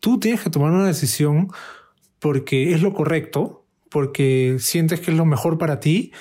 [0.00, 1.48] Tú tienes que tomar una decisión
[2.18, 6.12] porque es lo correcto, porque sientes que es lo mejor para ti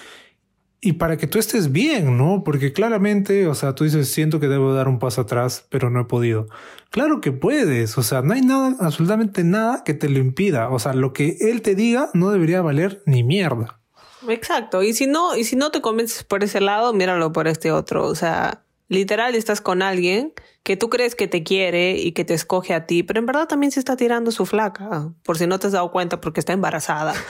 [0.84, 2.44] y para que tú estés bien, ¿no?
[2.44, 6.02] Porque claramente, o sea, tú dices, siento que debo dar un paso atrás, pero no
[6.02, 6.48] he podido.
[6.90, 10.70] Claro que puedes, o sea, no hay nada, absolutamente nada que te lo impida.
[10.70, 13.80] O sea, lo que él te diga no debería valer ni mierda.
[14.28, 17.72] Exacto, y si no, y si no te convences por ese lado, míralo por este
[17.72, 18.06] otro.
[18.06, 22.34] O sea, literal estás con alguien que tú crees que te quiere y que te
[22.34, 25.60] escoge a ti, pero en verdad también se está tirando su flaca, por si no
[25.60, 27.13] te has dado cuenta porque está embarazada.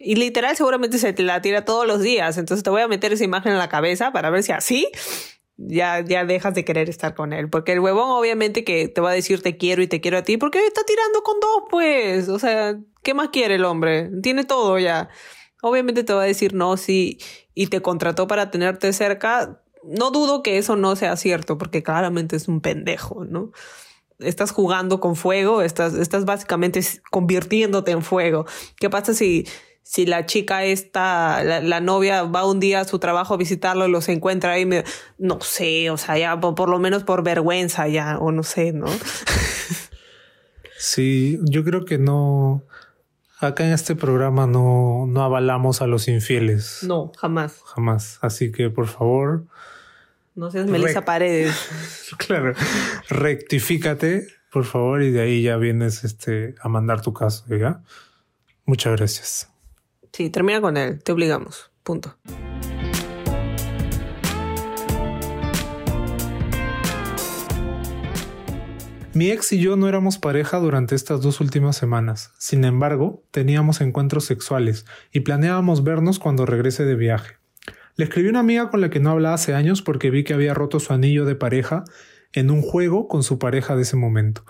[0.00, 2.38] Y literal seguramente se te la tira todos los días.
[2.38, 4.88] Entonces te voy a meter esa imagen en la cabeza para ver si así
[5.56, 7.50] ya, ya dejas de querer estar con él.
[7.50, 10.22] Porque el huevón obviamente que te va a decir te quiero y te quiero a
[10.22, 12.28] ti porque está tirando con dos, pues.
[12.28, 14.08] O sea, ¿qué más quiere el hombre?
[14.22, 15.08] Tiene todo ya.
[15.62, 17.18] Obviamente te va a decir no, sí,
[17.52, 19.60] y te contrató para tenerte cerca.
[19.84, 23.52] No dudo que eso no sea cierto porque claramente es un pendejo, ¿no?
[24.18, 28.46] estás jugando con fuego, estás, estás básicamente convirtiéndote en fuego.
[28.76, 29.46] ¿Qué pasa si
[29.88, 33.90] si la chica esta, la, novia va un día a su trabajo a visitarlo y
[33.90, 34.68] los encuentra ahí,
[35.16, 38.72] no sé, o sea, ya por, por, lo menos por vergüenza ya, o no sé,
[38.72, 38.86] ¿no?
[40.80, 42.62] Sí, yo creo que no,
[43.40, 46.80] acá en este programa no, no avalamos a los infieles.
[46.82, 47.60] No, jamás.
[47.64, 48.18] Jamás.
[48.22, 49.46] Así que por favor.
[50.34, 51.54] No seas Melissa Paredes.
[52.18, 52.52] claro.
[53.08, 57.82] Rectifícate, por favor, y de ahí ya vienes este, a mandar tu caso, ¿ya?
[58.64, 59.50] Muchas gracias.
[60.12, 61.70] Sí, termina con él, te obligamos.
[61.82, 62.16] Punto.
[69.18, 72.32] Mi ex y yo no éramos pareja durante estas dos últimas semanas.
[72.38, 77.34] Sin embargo, teníamos encuentros sexuales y planeábamos vernos cuando regrese de viaje.
[77.96, 80.34] Le escribí a una amiga con la que no hablaba hace años porque vi que
[80.34, 81.82] había roto su anillo de pareja
[82.32, 84.44] en un juego con su pareja de ese momento.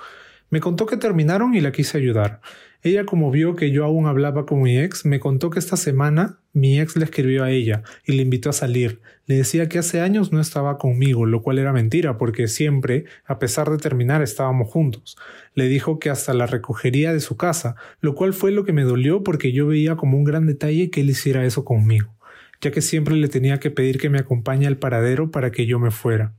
[0.51, 2.41] Me contó que terminaron y la quise ayudar.
[2.83, 6.39] Ella, como vio que yo aún hablaba con mi ex, me contó que esta semana
[6.53, 9.01] mi ex le escribió a ella y le invitó a salir.
[9.27, 13.39] Le decía que hace años no estaba conmigo, lo cual era mentira, porque siempre, a
[13.39, 15.19] pesar de terminar, estábamos juntos.
[15.55, 18.85] Le dijo que hasta la recogería de su casa, lo cual fue lo que me
[18.85, 22.15] dolió porque yo veía como un gran detalle que él hiciera eso conmigo,
[22.61, 25.79] ya que siempre le tenía que pedir que me acompañe al paradero para que yo
[25.79, 26.38] me fuera.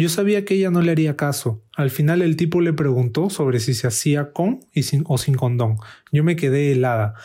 [0.00, 1.62] Yo sabía que ella no le haría caso.
[1.76, 5.34] Al final el tipo le preguntó sobre si se hacía con y sin, o sin
[5.34, 5.76] condón.
[6.10, 7.16] Yo me quedé helada.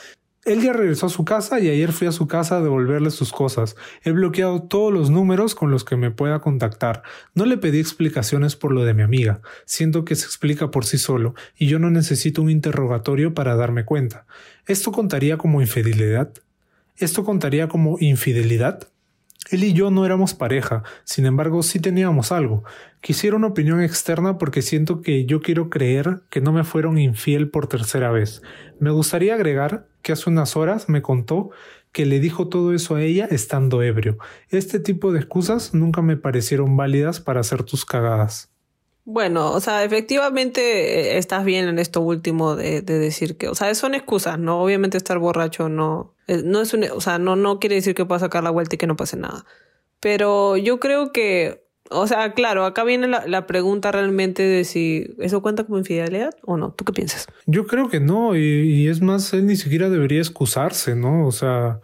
[0.44, 3.32] Él ya regresó a su casa y ayer fui a su casa a devolverle sus
[3.32, 3.78] cosas.
[4.04, 7.04] He bloqueado todos los números con los que me pueda contactar.
[7.34, 9.40] No le pedí explicaciones por lo de mi amiga.
[9.66, 13.86] Siento que se explica por sí solo y yo no necesito un interrogatorio para darme
[13.86, 14.26] cuenta.
[14.68, 16.34] ¿Esto contaría como infidelidad?
[16.98, 18.90] ¿Esto contaría como infidelidad?
[19.52, 22.64] Él y yo no éramos pareja, sin embargo sí teníamos algo.
[23.00, 27.50] Quisiera una opinión externa porque siento que yo quiero creer que no me fueron infiel
[27.50, 28.42] por tercera vez.
[28.80, 31.52] Me gustaría agregar que hace unas horas me contó
[31.92, 34.18] que le dijo todo eso a ella estando ebrio.
[34.50, 38.55] Este tipo de excusas nunca me parecieron válidas para hacer tus cagadas.
[39.08, 40.62] Bueno, o sea, efectivamente
[41.14, 44.62] eh, estás bien en esto último de, decir que, o sea, son excusas, ¿no?
[44.64, 48.06] Obviamente estar borracho no, eh, no es un, o sea, no, no quiere decir que
[48.06, 49.46] pueda sacar la vuelta y que no pase nada.
[50.00, 55.44] Pero yo creo que, o sea, claro, acá viene la, pregunta realmente de si eso
[55.44, 56.72] cuenta como infidelidad o no.
[56.74, 57.28] ¿Tú qué piensas?
[57.46, 61.28] Yo creo que no, y, y es más, él ni siquiera debería excusarse, ¿no?
[61.28, 61.80] O sea,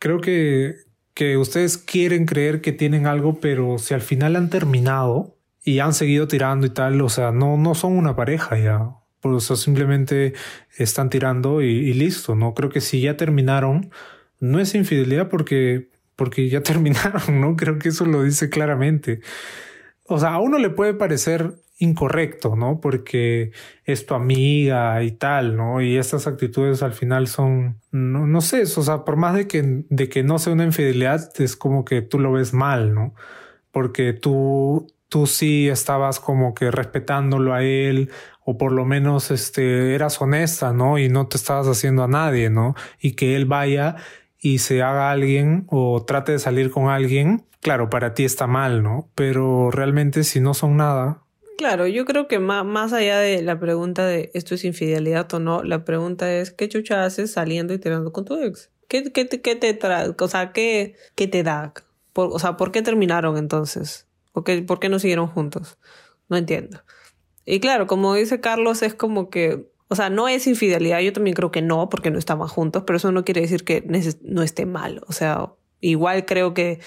[0.00, 0.74] creo que,
[1.14, 5.35] que ustedes quieren creer que tienen algo, pero si al final han terminado,
[5.66, 8.90] y han seguido tirando y tal, o sea, no, no son una pareja ya.
[9.20, 10.32] Por eso simplemente
[10.78, 12.54] están tirando y, listo, ¿no?
[12.54, 13.90] Creo que si ya terminaron,
[14.38, 17.56] no es infidelidad porque, porque ya terminaron, ¿no?
[17.56, 19.22] Creo que eso lo dice claramente.
[20.04, 22.80] O sea, a uno le puede parecer incorrecto, ¿no?
[22.80, 23.50] Porque
[23.84, 25.82] es tu amiga y tal, ¿no?
[25.82, 29.84] Y estas actitudes al final son, no, no sé, o sea, por más de que,
[29.90, 33.16] de que no sea una infidelidad, es como que tú lo ves mal, ¿no?
[33.72, 38.10] Porque tú, tú sí estabas como que respetándolo a él
[38.44, 40.98] o por lo menos este eras honesta, ¿no?
[40.98, 42.74] Y no te estabas haciendo a nadie, ¿no?
[43.00, 43.96] Y que él vaya
[44.38, 48.82] y se haga alguien o trate de salir con alguien, claro, para ti está mal,
[48.82, 49.10] ¿no?
[49.14, 51.22] Pero realmente si no son nada.
[51.58, 55.40] Claro, yo creo que más, más allá de la pregunta de esto es infidelidad o
[55.40, 58.70] no, la pregunta es ¿qué chucha haces saliendo y tirando con tu ex?
[58.88, 60.14] ¿Qué, qué, qué te trae?
[60.16, 61.72] O sea, ¿qué, qué te da?
[62.12, 64.05] o sea, ¿por qué terminaron entonces?
[64.44, 65.78] ¿Por qué, no siguieron juntos?
[66.28, 66.82] No entiendo.
[67.46, 71.34] Y claro, como dice Carlos, es como que, o sea, no es infidelidad, yo también
[71.34, 73.82] creo que no, porque no estaban juntos, pero eso no quiere decir que
[74.22, 75.00] no esté mal.
[75.06, 76.80] O sea, igual creo que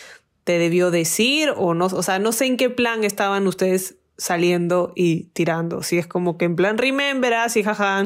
[0.43, 4.93] te debió decir o no, o sea, no sé en qué plan estaban ustedes saliendo
[4.95, 5.82] y tirando.
[5.82, 8.05] Si es como que en plan remember, así jaja,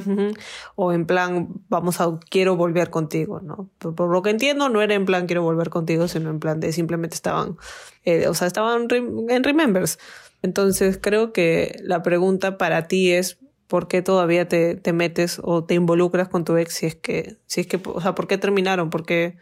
[0.75, 3.69] o en plan vamos a quiero volver contigo, ¿no?
[3.79, 6.71] Por, lo que entiendo, no era en plan quiero volver contigo, sino en plan de
[6.71, 7.57] simplemente estaban,
[8.05, 9.99] eh, o sea, estaban en remembers.
[10.41, 15.63] Entonces creo que la pregunta para ti es ¿por qué todavía te, te metes o
[15.63, 18.37] te involucras con tu ex si es que, si es que, o sea, ¿por qué
[18.37, 18.91] terminaron?
[18.91, 19.37] Porque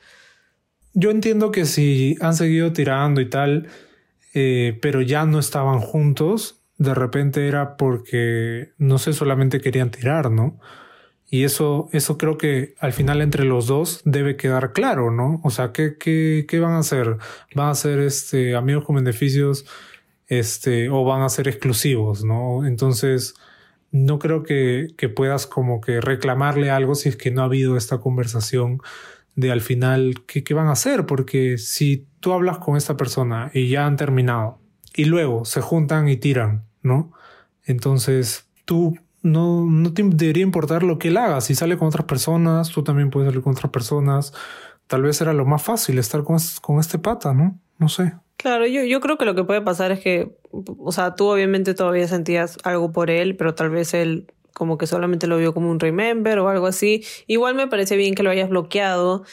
[0.93, 3.67] yo entiendo que si han seguido tirando y tal,
[4.33, 10.31] eh, pero ya no estaban juntos, de repente era porque, no sé, solamente querían tirar,
[10.31, 10.59] ¿no?
[11.29, 15.39] Y eso, eso creo que al final entre los dos debe quedar claro, ¿no?
[15.43, 17.17] O sea, ¿qué, qué, qué van a hacer?
[17.53, 19.65] ¿Van a ser este, amigos con beneficios
[20.27, 22.65] este, o van a ser exclusivos, ¿no?
[22.65, 23.35] Entonces,
[23.91, 27.77] no creo que, que puedas como que reclamarle algo si es que no ha habido
[27.77, 28.79] esta conversación
[29.35, 33.51] de al final qué, qué van a hacer, porque si tú hablas con esta persona
[33.53, 34.57] y ya han terminado
[34.95, 37.11] y luego se juntan y tiran, ¿no?
[37.65, 41.41] Entonces, tú no, no te debería importar lo que él haga.
[41.41, 44.33] Si sale con otras personas, tú también puedes salir con otras personas.
[44.87, 47.59] Tal vez era lo más fácil estar con, con este pata, ¿no?
[47.77, 48.13] No sé.
[48.37, 51.73] Claro, yo, yo creo que lo que puede pasar es que, o sea, tú obviamente
[51.73, 55.69] todavía sentías algo por él, pero tal vez él como que solamente lo vio como
[55.69, 57.05] un remember o algo así.
[57.27, 59.23] Igual me parece bien que lo hayas bloqueado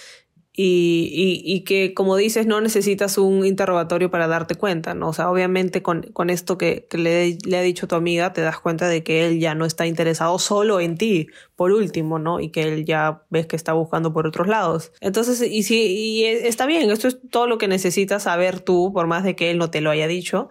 [0.61, 5.11] y, que, como dices, no necesitas un interrogatorio para darte cuenta, ¿no?
[5.11, 8.59] O sea, obviamente con, con esto que, que le, ha dicho tu amiga, te das
[8.59, 12.40] cuenta de que él ya no está interesado solo en ti, por último, ¿no?
[12.40, 14.90] Y que él ya ves que está buscando por otros lados.
[15.01, 19.07] Entonces, y sí, y está bien, esto es todo lo que necesitas saber tú, por
[19.07, 20.49] más de que él no te lo haya dicho,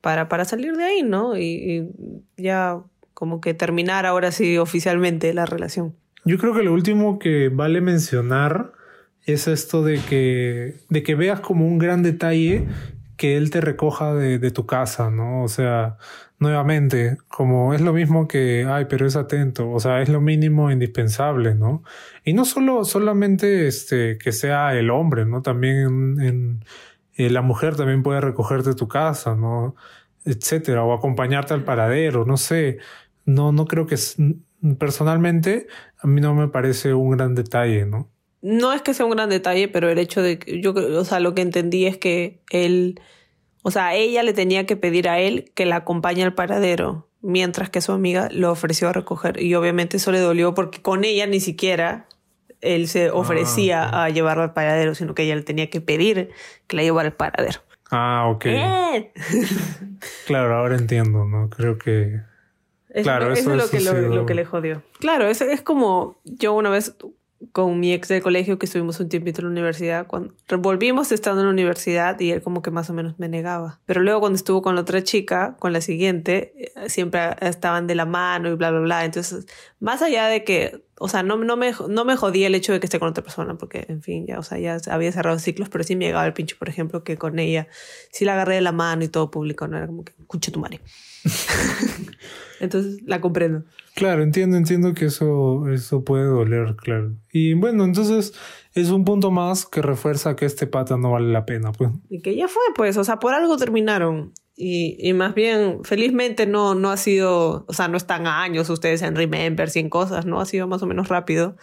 [0.00, 1.36] para, para salir de ahí, ¿no?
[1.36, 1.90] Y
[2.38, 2.80] ya
[3.12, 5.94] como que terminar ahora sí oficialmente la relación.
[6.24, 8.77] Yo creo que lo último que vale mencionar
[9.32, 12.66] es esto de que, de que veas como un gran detalle
[13.16, 15.42] que él te recoja de, de tu casa, ¿no?
[15.42, 15.98] O sea,
[16.38, 20.70] nuevamente, como es lo mismo que, ay, pero es atento, o sea, es lo mínimo
[20.70, 21.82] indispensable, ¿no?
[22.24, 25.42] Y no solo, solamente este, que sea el hombre, ¿no?
[25.42, 26.64] También en,
[27.16, 29.74] eh, la mujer también puede recogerte tu casa, ¿no?
[30.24, 32.78] Etcétera, o acompañarte al paradero, no sé.
[33.24, 33.96] No, no creo que,
[34.78, 35.66] personalmente,
[36.00, 38.10] a mí no me parece un gran detalle, ¿no?
[38.40, 41.20] No es que sea un gran detalle, pero el hecho de que yo, o sea,
[41.20, 43.00] lo que entendí es que él
[43.62, 47.70] o sea, ella le tenía que pedir a él que la acompañe al paradero, mientras
[47.70, 49.42] que su amiga lo ofreció a recoger.
[49.42, 52.06] Y obviamente eso le dolió porque con ella ni siquiera
[52.60, 56.30] él se ofrecía ah, a llevarlo al paradero, sino que ella le tenía que pedir
[56.66, 57.60] que la llevara al paradero.
[57.90, 58.46] Ah, ok.
[58.46, 59.12] ¡Eh!
[60.26, 61.50] claro, ahora entiendo, ¿no?
[61.50, 62.20] Creo que...
[63.02, 64.82] claro, eso, es lo, que, lo, que le jodió.
[64.98, 66.96] Claro, es, es como yo una vez
[67.52, 71.40] con mi ex de colegio que estuvimos un tiempito en la universidad, cuando volvimos estando
[71.40, 73.80] en la universidad y él como que más o menos me negaba.
[73.86, 77.94] Pero luego cuando estuvo con la otra chica, con la siguiente, eh, siempre estaban de
[77.94, 79.04] la mano y bla, bla, bla.
[79.04, 79.46] Entonces,
[79.78, 82.80] más allá de que, o sea, no, no, me, no me jodía el hecho de
[82.80, 85.68] que esté con otra persona, porque, en fin, ya, o sea, ya había cerrado ciclos,
[85.68, 87.68] pero sí me llegaba el pinche, por ejemplo, que con ella,
[88.10, 90.58] sí la agarré de la mano y todo público, no era como que, escuche tu
[90.58, 90.80] madre.
[92.60, 93.64] Entonces, la comprendo.
[93.98, 97.16] Claro, entiendo, entiendo que eso, eso puede doler, claro.
[97.32, 98.32] Y bueno, entonces
[98.72, 101.90] es un punto más que refuerza que este pata no vale la pena, pues.
[102.08, 104.34] Y que ya fue, pues, o sea, por algo terminaron.
[104.54, 109.02] Y, y más bien, felizmente no, no ha sido, o sea, no están años ustedes
[109.02, 110.40] en Remember, en cosas, ¿no?
[110.40, 111.56] Ha sido más o menos rápido.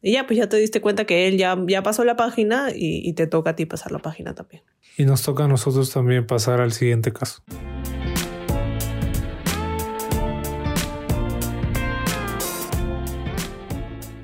[0.00, 3.06] Y ya, pues ya te diste cuenta que él ya, ya pasó la página y,
[3.06, 4.62] y te toca a ti pasar la página también.
[4.96, 7.42] Y nos toca a nosotros también pasar al siguiente caso.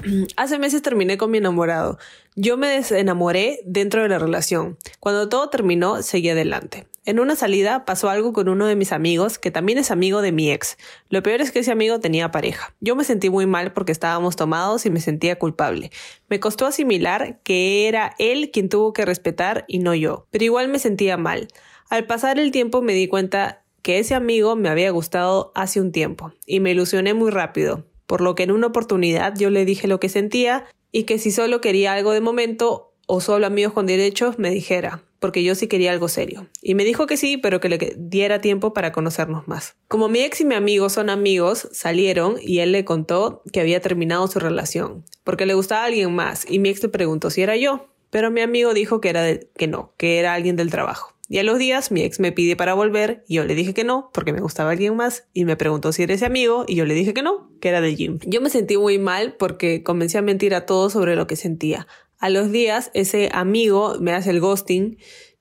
[0.36, 1.98] Hace meses terminé con mi enamorado.
[2.36, 4.78] Yo me desenamoré dentro de la relación.
[4.98, 6.86] Cuando todo terminó, seguí adelante.
[7.06, 10.32] En una salida pasó algo con uno de mis amigos, que también es amigo de
[10.32, 10.76] mi ex.
[11.08, 12.74] Lo peor es que ese amigo tenía pareja.
[12.80, 15.90] Yo me sentí muy mal porque estábamos tomados y me sentía culpable.
[16.28, 20.26] Me costó asimilar que era él quien tuvo que respetar y no yo.
[20.30, 21.48] Pero igual me sentía mal.
[21.88, 25.90] Al pasar el tiempo me di cuenta que ese amigo me había gustado hace un
[25.90, 29.86] tiempo y me ilusioné muy rápido por lo que en una oportunidad yo le dije
[29.86, 33.86] lo que sentía y que si solo quería algo de momento o solo amigos con
[33.86, 36.48] derechos me dijera, porque yo sí quería algo serio.
[36.60, 39.76] Y me dijo que sí, pero que le diera tiempo para conocernos más.
[39.86, 43.80] Como mi ex y mi amigo son amigos, salieron y él le contó que había
[43.80, 47.42] terminado su relación, porque le gustaba a alguien más, y mi ex le preguntó si
[47.42, 51.14] era yo, pero mi amigo dijo que era que no, que era alguien del trabajo.
[51.30, 53.84] Y a los días mi ex me pide para volver y yo le dije que
[53.84, 56.84] no, porque me gustaba alguien más y me preguntó si era ese amigo y yo
[56.84, 58.18] le dije que no, que era de Jim.
[58.26, 61.86] Yo me sentí muy mal porque comencé a mentir a todos sobre lo que sentía.
[62.18, 64.98] A los días ese amigo me hace el ghosting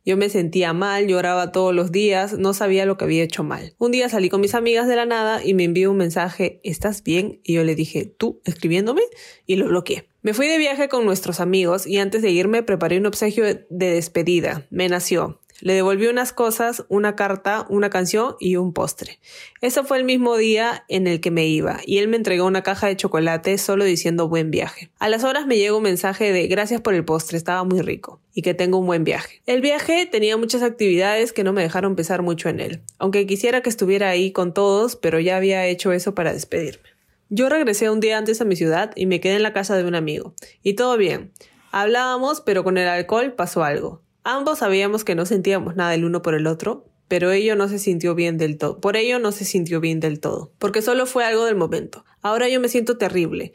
[0.09, 3.75] yo me sentía mal, lloraba todos los días, no sabía lo que había hecho mal.
[3.77, 7.03] Un día salí con mis amigas de la nada y me envió un mensaje, ¿estás
[7.03, 7.41] bien?
[7.43, 9.01] Y yo le dije, ¿tú escribiéndome?
[9.45, 10.09] Y lo bloqueé.
[10.21, 13.65] Me fui de viaje con nuestros amigos y antes de irme preparé un obsequio de
[13.69, 14.65] despedida.
[14.69, 15.38] Me nació.
[15.61, 19.19] Le devolví unas cosas, una carta, una canción y un postre.
[19.61, 22.63] Ese fue el mismo día en el que me iba, y él me entregó una
[22.63, 24.91] caja de chocolate solo diciendo buen viaje.
[24.99, 28.21] A las horas me llegó un mensaje de gracias por el postre, estaba muy rico,
[28.33, 29.41] y que tengo un buen viaje.
[29.45, 33.61] El viaje tenía muchas actividades que no me dejaron pensar mucho en él, aunque quisiera
[33.61, 36.89] que estuviera ahí con todos, pero ya había hecho eso para despedirme.
[37.31, 39.83] Yo regresé un día antes a mi ciudad y me quedé en la casa de
[39.83, 40.33] un amigo.
[40.63, 41.31] Y todo bien.
[41.71, 44.01] Hablábamos, pero con el alcohol pasó algo.
[44.31, 47.79] Ambos sabíamos que no sentíamos nada el uno por el otro, pero ello no se
[47.79, 48.79] sintió bien del todo.
[48.79, 52.05] Por ello no se sintió bien del todo, porque solo fue algo del momento.
[52.21, 53.53] Ahora yo me siento terrible,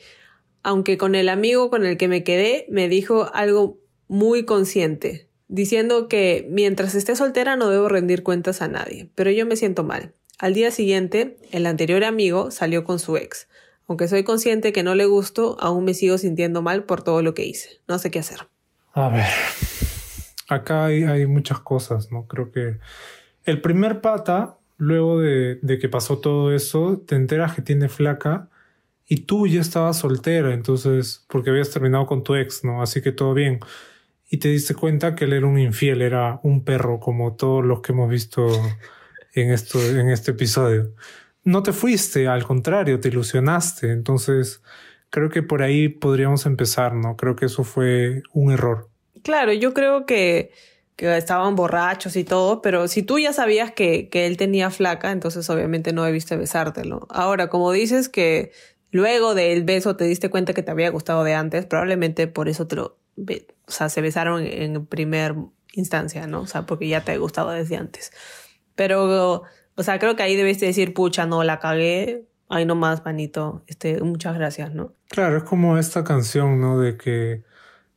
[0.64, 6.08] aunque con el amigo con el que me quedé me dijo algo muy consciente, diciendo
[6.08, 10.12] que mientras esté soltera no debo rendir cuentas a nadie, pero yo me siento mal.
[10.40, 13.46] Al día siguiente, el anterior amigo salió con su ex.
[13.86, 17.32] Aunque soy consciente que no le gusto, aún me sigo sintiendo mal por todo lo
[17.32, 17.80] que hice.
[17.86, 18.48] No sé qué hacer.
[18.92, 19.26] A ver,
[20.48, 22.26] acá hay, muchas cosas, ¿no?
[22.26, 22.78] Creo que
[23.44, 28.48] el primer pata, luego de, que pasó todo eso, te enteras que tiene flaca
[29.06, 32.82] y tú ya estabas soltera, entonces, porque habías terminado con tu ex, ¿no?
[32.82, 33.60] Así que todo bien.
[34.30, 37.80] Y te diste cuenta que él era un infiel, era un perro, como todos los
[37.82, 38.48] que hemos visto
[39.34, 40.94] en, esto, en este episodio.
[41.44, 43.92] No te fuiste, al contrario, te ilusionaste.
[43.92, 44.62] Entonces,
[45.10, 47.16] creo que por ahí podríamos empezar, ¿no?
[47.16, 48.90] Creo que eso fue un error.
[49.24, 50.52] Claro, yo creo que
[50.96, 55.10] que estaban borrachos y todo, pero si tú ya sabías que, que él tenía flaca,
[55.10, 57.06] entonces obviamente no debiste besártelo.
[57.10, 58.52] Ahora, como dices que
[58.90, 62.68] luego del beso te diste cuenta que te había gustado de antes, probablemente por eso
[62.68, 65.34] te lo, o sea, se besaron en primer
[65.72, 66.42] instancia, ¿no?
[66.42, 68.12] O sea, porque ya te ha gustado desde antes.
[68.76, 69.42] Pero,
[69.74, 74.00] o sea, creo que ahí debiste decir, pucha, no, la cagué, ahí nomás, manito, este,
[74.00, 74.92] muchas gracias, ¿no?
[75.08, 76.78] Claro, es como esta canción, ¿no?
[76.78, 77.42] De que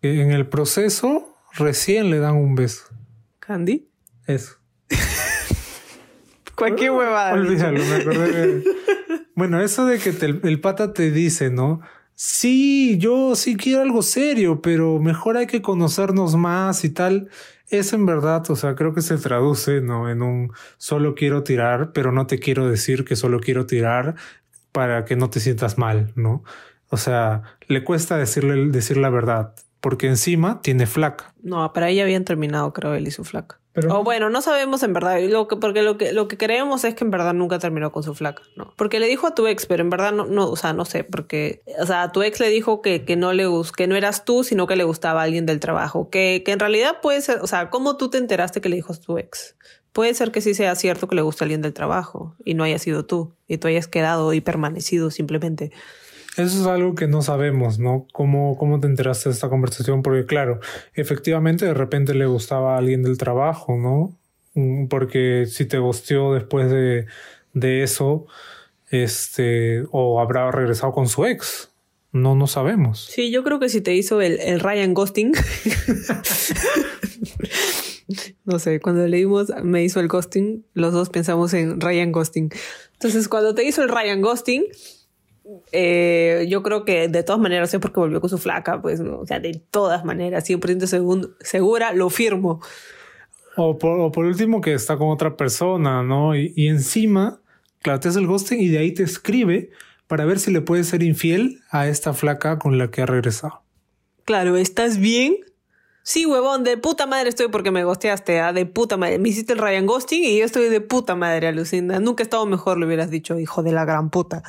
[0.01, 2.85] en el proceso recién le dan un beso.
[3.39, 3.89] ¿Candy?
[4.25, 4.57] Eso.
[6.55, 7.33] Cualquier huevada.
[7.33, 8.63] Olvídalo, me acordé
[9.35, 11.81] Bueno, eso de que el pata te dice, ¿no?
[12.19, 17.29] Sí, yo sí quiero algo serio, pero mejor hay que conocernos más y tal.
[17.69, 20.09] Es en verdad, o sea, creo que se traduce, ¿no?
[20.09, 24.15] En un solo quiero tirar, pero no te quiero decir que solo quiero tirar
[24.71, 26.43] para que no te sientas mal, ¿no?
[26.89, 31.34] O sea, le cuesta decirle, decir la verdad porque encima tiene flaca.
[31.41, 33.59] No, para ella habían terminado, creo, él y su flaca.
[33.73, 33.99] Pero...
[33.99, 36.95] O bueno, no sabemos en verdad, lo que, porque lo que, lo que creemos es
[36.95, 38.73] que en verdad nunca terminó con su flaca, ¿no?
[38.75, 41.03] Porque le dijo a tu ex, pero en verdad no, no o sea, no sé,
[41.03, 44.25] porque, o sea, a tu ex le dijo que, que no le que no eras
[44.25, 47.38] tú, sino que le gustaba a alguien del trabajo, que, que en realidad puede ser,
[47.41, 49.55] o sea, ¿cómo tú te enteraste que le dijo a tu ex?
[49.93, 52.63] Puede ser que sí sea cierto que le gusta a alguien del trabajo y no
[52.63, 55.71] haya sido tú, y tú hayas quedado y permanecido simplemente.
[56.38, 58.05] Eso es algo que no sabemos, ¿no?
[58.13, 60.03] ¿Cómo, ¿Cómo te enteraste de esta conversación?
[60.03, 60.59] Porque claro,
[60.93, 64.15] efectivamente de repente le gustaba a alguien del trabajo, ¿no?
[64.53, 67.07] Mm, porque si te gusteó después de,
[67.53, 68.27] de eso,
[68.91, 71.71] este, o habrá regresado con su ex.
[72.11, 73.07] No, no sabemos.
[73.11, 75.33] Sí, yo creo que si te hizo el, el Ryan Ghosting.
[78.45, 82.51] no sé, cuando leímos me hizo el ghosting, los dos pensamos en Ryan Ghosting.
[82.93, 84.65] Entonces, cuando te hizo el Ryan Ghosting,
[85.71, 89.25] eh, yo creo que de todas maneras, sé porque volvió con su flaca, pues, o
[89.25, 92.61] sea, de todas maneras, 100% segura, lo firmo.
[93.55, 96.35] O por, por, último, que está con otra persona, ¿no?
[96.35, 97.41] Y, encima,
[97.81, 99.71] claro, te hace el ghosting y de ahí te escribe
[100.07, 103.63] para ver si le puede ser infiel a esta flaca con la que ha regresado.
[104.25, 105.37] Claro, ¿estás bien?
[106.03, 108.53] Sí, huevón, de puta madre estoy porque me gosteaste, ¿ah?
[108.53, 109.19] de puta madre.
[109.19, 111.99] Me hiciste el Ryan Ghosting y yo estoy de puta madre, alucina.
[111.99, 114.43] Nunca he estado mejor, le hubieras dicho, hijo de la gran puta.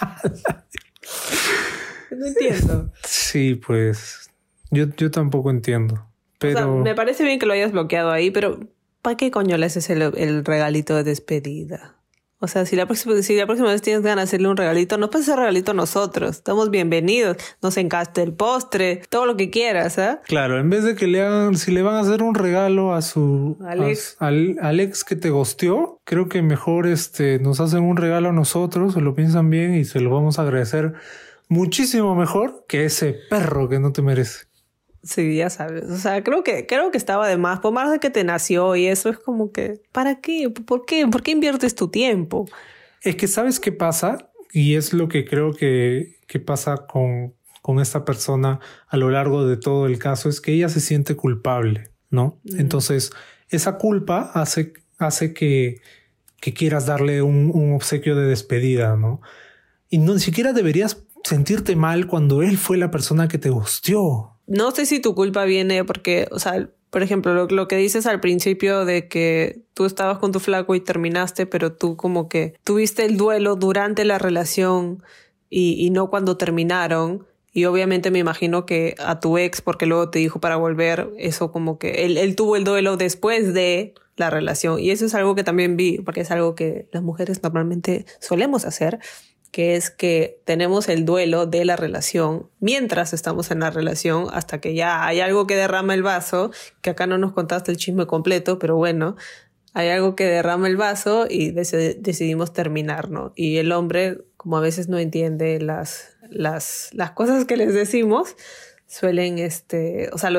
[2.10, 2.92] no entiendo.
[3.04, 4.30] Sí, pues
[4.70, 6.06] yo, yo tampoco entiendo.
[6.38, 6.76] Pero...
[6.76, 8.60] me parece bien que lo hayas bloqueado ahí, pero
[9.02, 11.97] ¿para qué coño le haces el regalito de despedida?
[12.40, 14.96] O sea, si la próxima, si la próxima vez tienes ganas de hacerle un regalito,
[14.96, 16.36] nos puedes hacer regalito a nosotros.
[16.36, 17.36] Estamos bienvenidos.
[17.62, 20.18] Nos encanta el postre, todo lo que quieras, ¿eh?
[20.24, 23.02] Claro, en vez de que le hagan, si le van a hacer un regalo a
[23.02, 28.28] su Alex, al, Alex que te gosteó, creo que mejor este nos hacen un regalo
[28.28, 30.92] a nosotros, se lo piensan bien y se lo vamos a agradecer
[31.48, 34.47] muchísimo mejor que ese perro que no te merece.
[35.02, 35.84] Sí, ya sabes.
[35.84, 37.60] O sea, creo que, creo que estaba de más.
[37.60, 40.50] Por más de que te nació y eso es como que, ¿para qué?
[40.50, 41.06] ¿Por qué?
[41.06, 42.46] ¿Por qué inviertes tu tiempo?
[43.02, 47.80] Es que sabes qué pasa, y es lo que creo que, que pasa con, con
[47.80, 51.90] esta persona a lo largo de todo el caso, es que ella se siente culpable,
[52.10, 52.40] ¿no?
[52.56, 53.12] Entonces,
[53.50, 55.80] esa culpa hace, hace que,
[56.40, 59.20] que quieras darle un, un obsequio de despedida, ¿no?
[59.88, 64.37] Y no, ni siquiera deberías sentirte mal cuando él fue la persona que te gustió
[64.48, 68.20] no sé si tu culpa viene porque, o sea, por ejemplo, lo, que dices al
[68.20, 73.04] principio de que tú estabas con tu flaco y terminaste, pero tú como que tuviste
[73.04, 75.02] el duelo durante la relación
[75.50, 77.26] y, no cuando terminaron.
[77.52, 81.52] Y obviamente me imagino que a tu ex, porque luego te dijo para volver, eso
[81.52, 84.80] como que él, él tuvo el duelo después de la relación.
[84.80, 88.64] Y eso es algo que también vi, porque es algo que las mujeres normalmente solemos
[88.64, 88.98] hacer
[89.50, 94.60] que es que tenemos el duelo de la relación mientras estamos en la relación hasta
[94.60, 96.50] que ya hay algo que derrama el vaso,
[96.82, 99.16] que acá no nos contaste el chisme completo, pero bueno,
[99.74, 103.32] hay algo que derrama el vaso y decidimos terminar, ¿no?
[103.36, 108.36] Y el hombre, como a veces no entiende las, las, las cosas que les decimos,
[108.88, 110.30] suelen, este, o sea,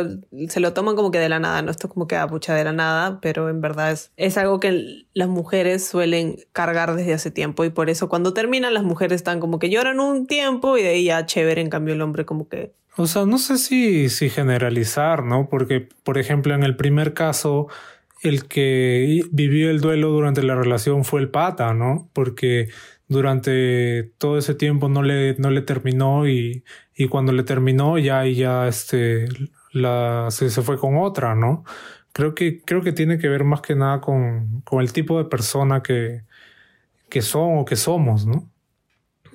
[0.50, 2.64] se lo toman como que de la nada, no esto como que a pucha de
[2.64, 7.30] la nada, pero en verdad es, es algo que las mujeres suelen cargar desde hace
[7.30, 10.82] tiempo y por eso cuando terminan las mujeres están como que lloran un tiempo y
[10.82, 12.74] de ahí ya chévere, en cambio el hombre como que...
[12.98, 15.48] O sea, no sé si, si generalizar, ¿no?
[15.48, 17.68] Porque, por ejemplo, en el primer caso,
[18.24, 22.10] el que vivió el duelo durante la relación fue el pata, ¿no?
[22.14, 22.68] Porque
[23.08, 26.64] durante todo ese tiempo no le, no le terminó y,
[27.00, 29.30] y cuando le terminó ya, ya este,
[29.72, 31.64] la, se, se, fue con otra, ¿no?
[32.12, 35.24] Creo que, creo que tiene que ver más que nada con, con el tipo de
[35.24, 36.24] persona que,
[37.08, 38.52] que son o que somos, ¿no?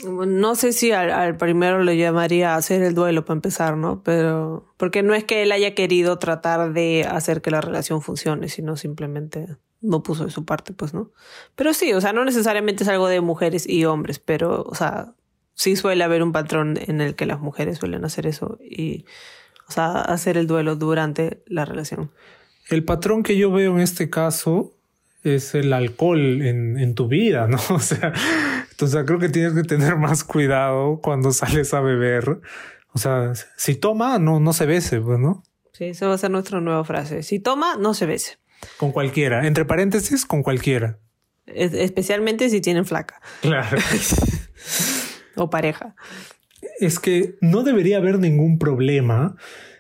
[0.07, 4.03] No sé si al, primero lo llamaría hacer el duelo para empezar, ¿no?
[4.03, 8.51] Pero porque no es que él haya querido tratar de hacer que la relación funcione,
[8.51, 11.13] sino simplemente no puso de su parte, pues, ¿no?
[11.55, 15.15] Pero sí, o sea, no necesariamente es algo de mujeres y hombres, pero, o sea,
[15.55, 19.05] sí suele haber un patrón en el que las mujeres suelen hacer eso y,
[19.69, 22.11] o sea, hacer el duelo durante la relación.
[22.71, 24.73] El patrón que yo veo en este caso
[25.23, 27.59] es el alcohol en, en tu vida, ¿no?
[27.71, 28.13] O sea,
[28.71, 32.41] entonces creo que tienes que tener más cuidado cuando sales a beber.
[32.93, 35.43] O sea, si toma, no, no se bese, pues, ¿no?
[35.73, 37.23] Sí, esa va a ser nuestra nueva frase.
[37.23, 38.39] Si toma, no se bese.
[38.77, 39.47] Con cualquiera.
[39.47, 40.99] Entre paréntesis, con cualquiera.
[41.47, 43.21] especialmente si tienen flaca.
[43.41, 43.79] Claro.
[45.37, 45.95] o pareja.
[46.81, 49.37] Es que no debería haber ningún problema.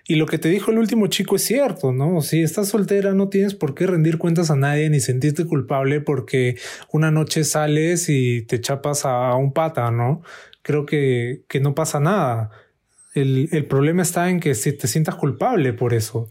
[0.07, 2.21] Y lo que te dijo el último chico es cierto, ¿no?
[2.21, 6.57] Si estás soltera no tienes por qué rendir cuentas a nadie ni sentirte culpable porque
[6.93, 10.23] una noche sales y te chapas a un pata, ¿no?
[10.61, 12.51] Creo que, que no pasa nada.
[13.15, 16.29] El, el problema está en que si te sientas culpable por eso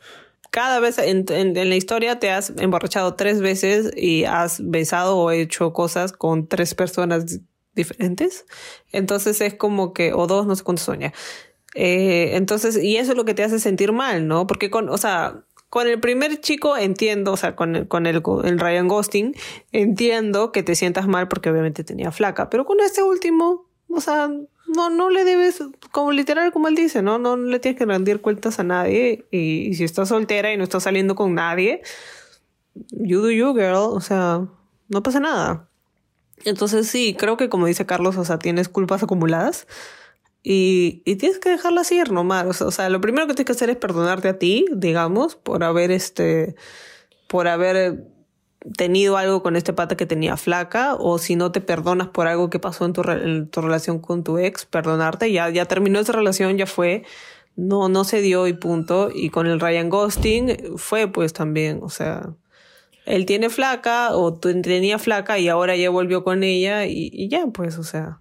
[0.53, 5.31] cada vez en, en, la historia te has emborrachado tres veces y has besado o
[5.31, 7.39] hecho cosas con tres personas
[7.75, 8.45] diferentes.
[8.91, 11.13] Entonces es como que, o dos, no sé cuántos son ya.
[11.75, 14.47] Eh, entonces, y eso es lo que te hace sentir mal, ¿no?
[14.47, 18.21] Porque con, o sea, con el primer chico entiendo, o sea, con el, con el,
[18.43, 19.35] el Ryan Ghosting,
[19.71, 24.29] entiendo que te sientas mal porque obviamente tenía flaca, pero con este último, o sea,
[24.67, 27.17] no, no le debes, como literal como él dice, ¿no?
[27.17, 30.63] No, le tienes que rendir cuentas a nadie y, y si estás soltera y no
[30.63, 31.81] estás saliendo con nadie,
[32.91, 34.47] you do you, girl, o sea,
[34.89, 35.69] no pasa nada.
[36.45, 39.67] Entonces sí, creo que como dice Carlos, o sea, tienes culpas acumuladas
[40.43, 42.61] y, y tienes que dejarlas ir nomás.
[42.61, 45.91] O sea, lo primero que tienes que hacer es perdonarte a ti, digamos, por haber
[45.91, 46.55] este,
[47.27, 48.05] por haber
[48.77, 52.49] tenido algo con este pata que tenía flaca o si no te perdonas por algo
[52.49, 53.01] que pasó en tu,
[53.61, 57.03] relación con tu ex, perdonarte, ya, ya terminó esa relación, ya fue,
[57.55, 59.09] no, no se dio y punto.
[59.13, 62.33] Y con el Ryan Ghosting fue pues también, o sea,
[63.05, 67.77] él tiene flaca o tenía flaca y ahora ya volvió con ella y, ya, pues,
[67.77, 68.19] o sea,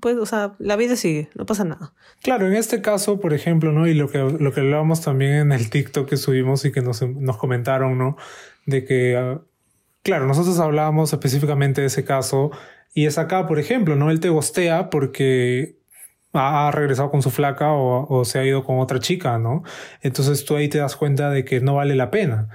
[0.00, 1.92] pues, o sea, la vida sigue, no pasa nada.
[2.22, 3.86] Claro, en este caso, por ejemplo, ¿no?
[3.86, 7.02] Y lo que, lo que hablábamos también en el TikTok que subimos y que nos,
[7.02, 8.16] nos comentaron, ¿no?
[8.66, 9.40] De que, ah,
[10.02, 12.50] claro, nosotros hablábamos específicamente de ese caso
[12.92, 14.10] y es acá, por ejemplo, ¿no?
[14.10, 15.78] Él te gostea porque
[16.32, 19.62] ha regresado con su flaca o, o se ha ido con otra chica, ¿no?
[20.00, 22.48] Entonces tú ahí te das cuenta de que no vale la pena.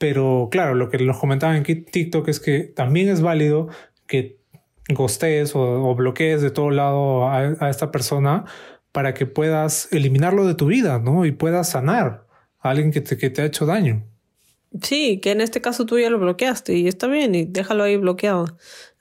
[0.00, 3.68] Pero claro, lo que nos comentaban en TikTok es que también es válido
[4.06, 4.40] que
[4.88, 8.46] gostees o, bloquees de todo lado a, esta persona
[8.92, 11.26] para que puedas eliminarlo de tu vida, ¿no?
[11.26, 12.26] Y puedas sanar
[12.60, 14.06] a alguien que te, que te ha hecho daño.
[14.80, 17.98] Sí, que en este caso tú ya lo bloqueaste y está bien y déjalo ahí
[17.98, 18.46] bloqueado.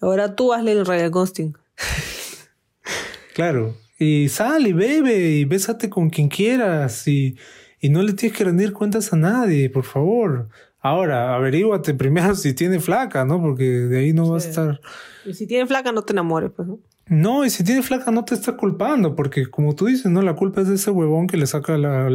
[0.02, 1.58] Ahora tú hazle el real ghosting.
[3.34, 3.78] claro.
[3.97, 7.38] Y sal y bebe y bésate con quien quieras y,
[7.80, 10.50] y no le tienes que rendir cuentas a nadie, por favor.
[10.82, 13.41] Ahora, averíguate primero si tiene flaca, ¿no?
[13.41, 14.82] Porque de ahí no va a estar.
[15.25, 16.80] Y si tiene flaca, no te enamores, pues, ¿no?
[17.07, 20.21] No, y si tiene flaca, no te está culpando, porque como tú dices, ¿no?
[20.21, 22.07] La culpa es de ese huevón que le saca la,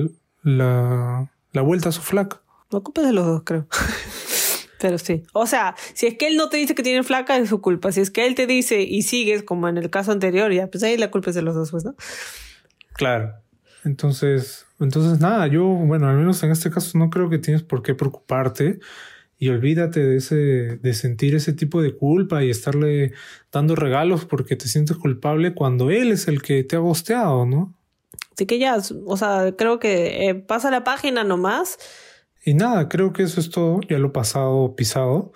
[0.42, 2.40] la, la vuelta a su flaca.
[2.70, 3.66] La culpa es de los dos, creo.
[4.80, 5.24] Pero sí.
[5.32, 7.90] O sea, si es que él no te dice que tiene flaca, es su culpa.
[7.90, 10.84] Si es que él te dice y sigues, como en el caso anterior, ya, pues
[10.84, 11.96] ahí la culpa es de los dos, pues, ¿no?
[12.92, 13.34] Claro.
[13.84, 17.82] Entonces, entonces nada, yo, bueno, al menos en este caso no creo que tienes por
[17.82, 18.80] qué preocuparte
[19.38, 23.12] y olvídate de ese, de sentir ese tipo de culpa y estarle
[23.52, 27.74] dando regalos porque te sientes culpable cuando él es el que te ha bosteado, ¿no?
[28.32, 31.78] Así que ya, o sea, creo que eh, pasa la página nomás.
[32.44, 35.32] Y nada, creo que eso es todo, ya lo pasado, pisado.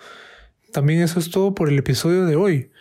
[0.73, 2.71] También eso es todo por el episodio de hoy.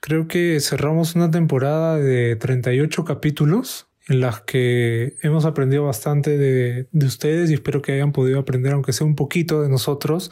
[0.00, 6.88] Creo que cerramos una temporada de 38 capítulos en las que hemos aprendido bastante de,
[6.92, 10.30] de, ustedes y espero que hayan podido aprender, aunque sea un poquito de nosotros,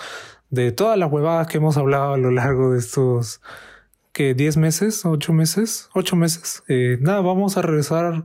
[0.51, 3.41] de todas las huevadas que hemos hablado a lo largo de estos,
[4.13, 6.63] que 10 meses, 8 meses, 8 meses.
[6.69, 8.25] Eh, nada, vamos a regresar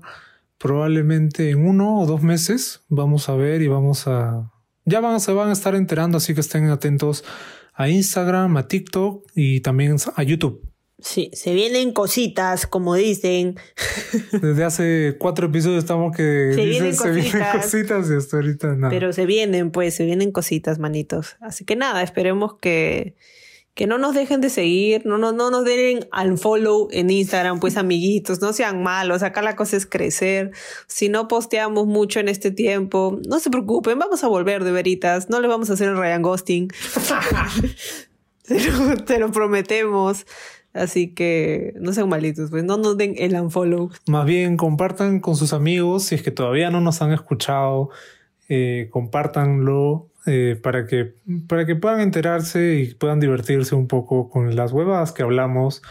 [0.60, 2.84] probablemente en uno o dos meses.
[2.90, 4.52] Vamos a ver y vamos a...
[4.86, 7.24] Ya se van a estar enterando, así que estén atentos
[7.74, 10.69] a Instagram, a TikTok y también a YouTube.
[11.02, 13.56] Sí, se vienen cositas, como dicen.
[14.32, 18.10] Desde hace cuatro episodios estamos que se, vienen, cositas.
[18.10, 18.90] y hasta ahorita nada.
[18.90, 21.38] Pero se vienen, pues, se vienen cositas, manitos.
[21.40, 23.16] Así que nada, esperemos que,
[23.76, 27.62] que no nos dejen de seguir, no, no, no nos den al follow en Instagram,
[27.62, 30.52] pues amiguitos, no sean malos, acá la cosa es crecer.
[30.88, 35.30] Si no posteamos mucho en este tiempo, no se preocupen, vamos a volver de veritas,
[35.30, 36.68] no le vamos a hacer el Ryan Ghosting.
[38.48, 40.26] te, lo, te lo prometemos.
[40.74, 43.90] Así que no sean malitos, pues no nos den el unfollow.
[44.08, 47.90] Más bien compartan con sus amigos, si es que todavía no nos han escuchado,
[48.50, 51.14] eh, compártanlo eh, para, que,
[51.48, 55.82] para que puedan enterarse y puedan divertirse un poco con las huevas que hablamos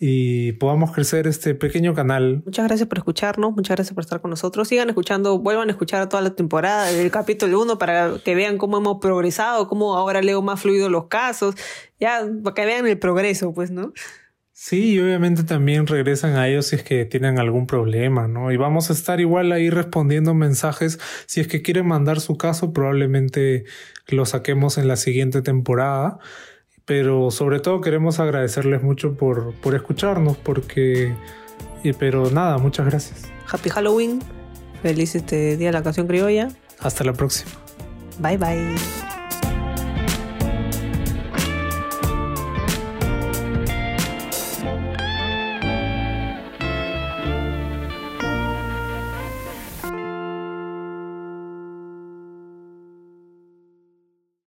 [0.00, 2.42] y podamos crecer este pequeño canal.
[2.44, 4.68] Muchas gracias por escucharnos, muchas gracias por estar con nosotros.
[4.68, 8.78] Sigan escuchando, vuelvan a escuchar toda la temporada del capítulo 1 para que vean cómo
[8.78, 11.56] hemos progresado, cómo ahora leo más fluido los casos,
[11.98, 13.92] ya para que vean el progreso, pues, ¿no?
[14.52, 18.50] Sí, y obviamente también regresan a ellos si es que tienen algún problema, ¿no?
[18.50, 20.98] Y vamos a estar igual ahí respondiendo mensajes.
[21.26, 23.66] Si es que quieren mandar su caso, probablemente
[24.08, 26.18] lo saquemos en la siguiente temporada
[26.88, 31.14] pero sobre todo queremos agradecerles mucho por, por escucharnos, porque...
[31.98, 33.24] pero nada, muchas gracias.
[33.46, 34.20] Happy Halloween,
[34.82, 36.48] feliz este día de la canción criolla.
[36.80, 37.50] Hasta la próxima.
[38.18, 39.17] Bye bye.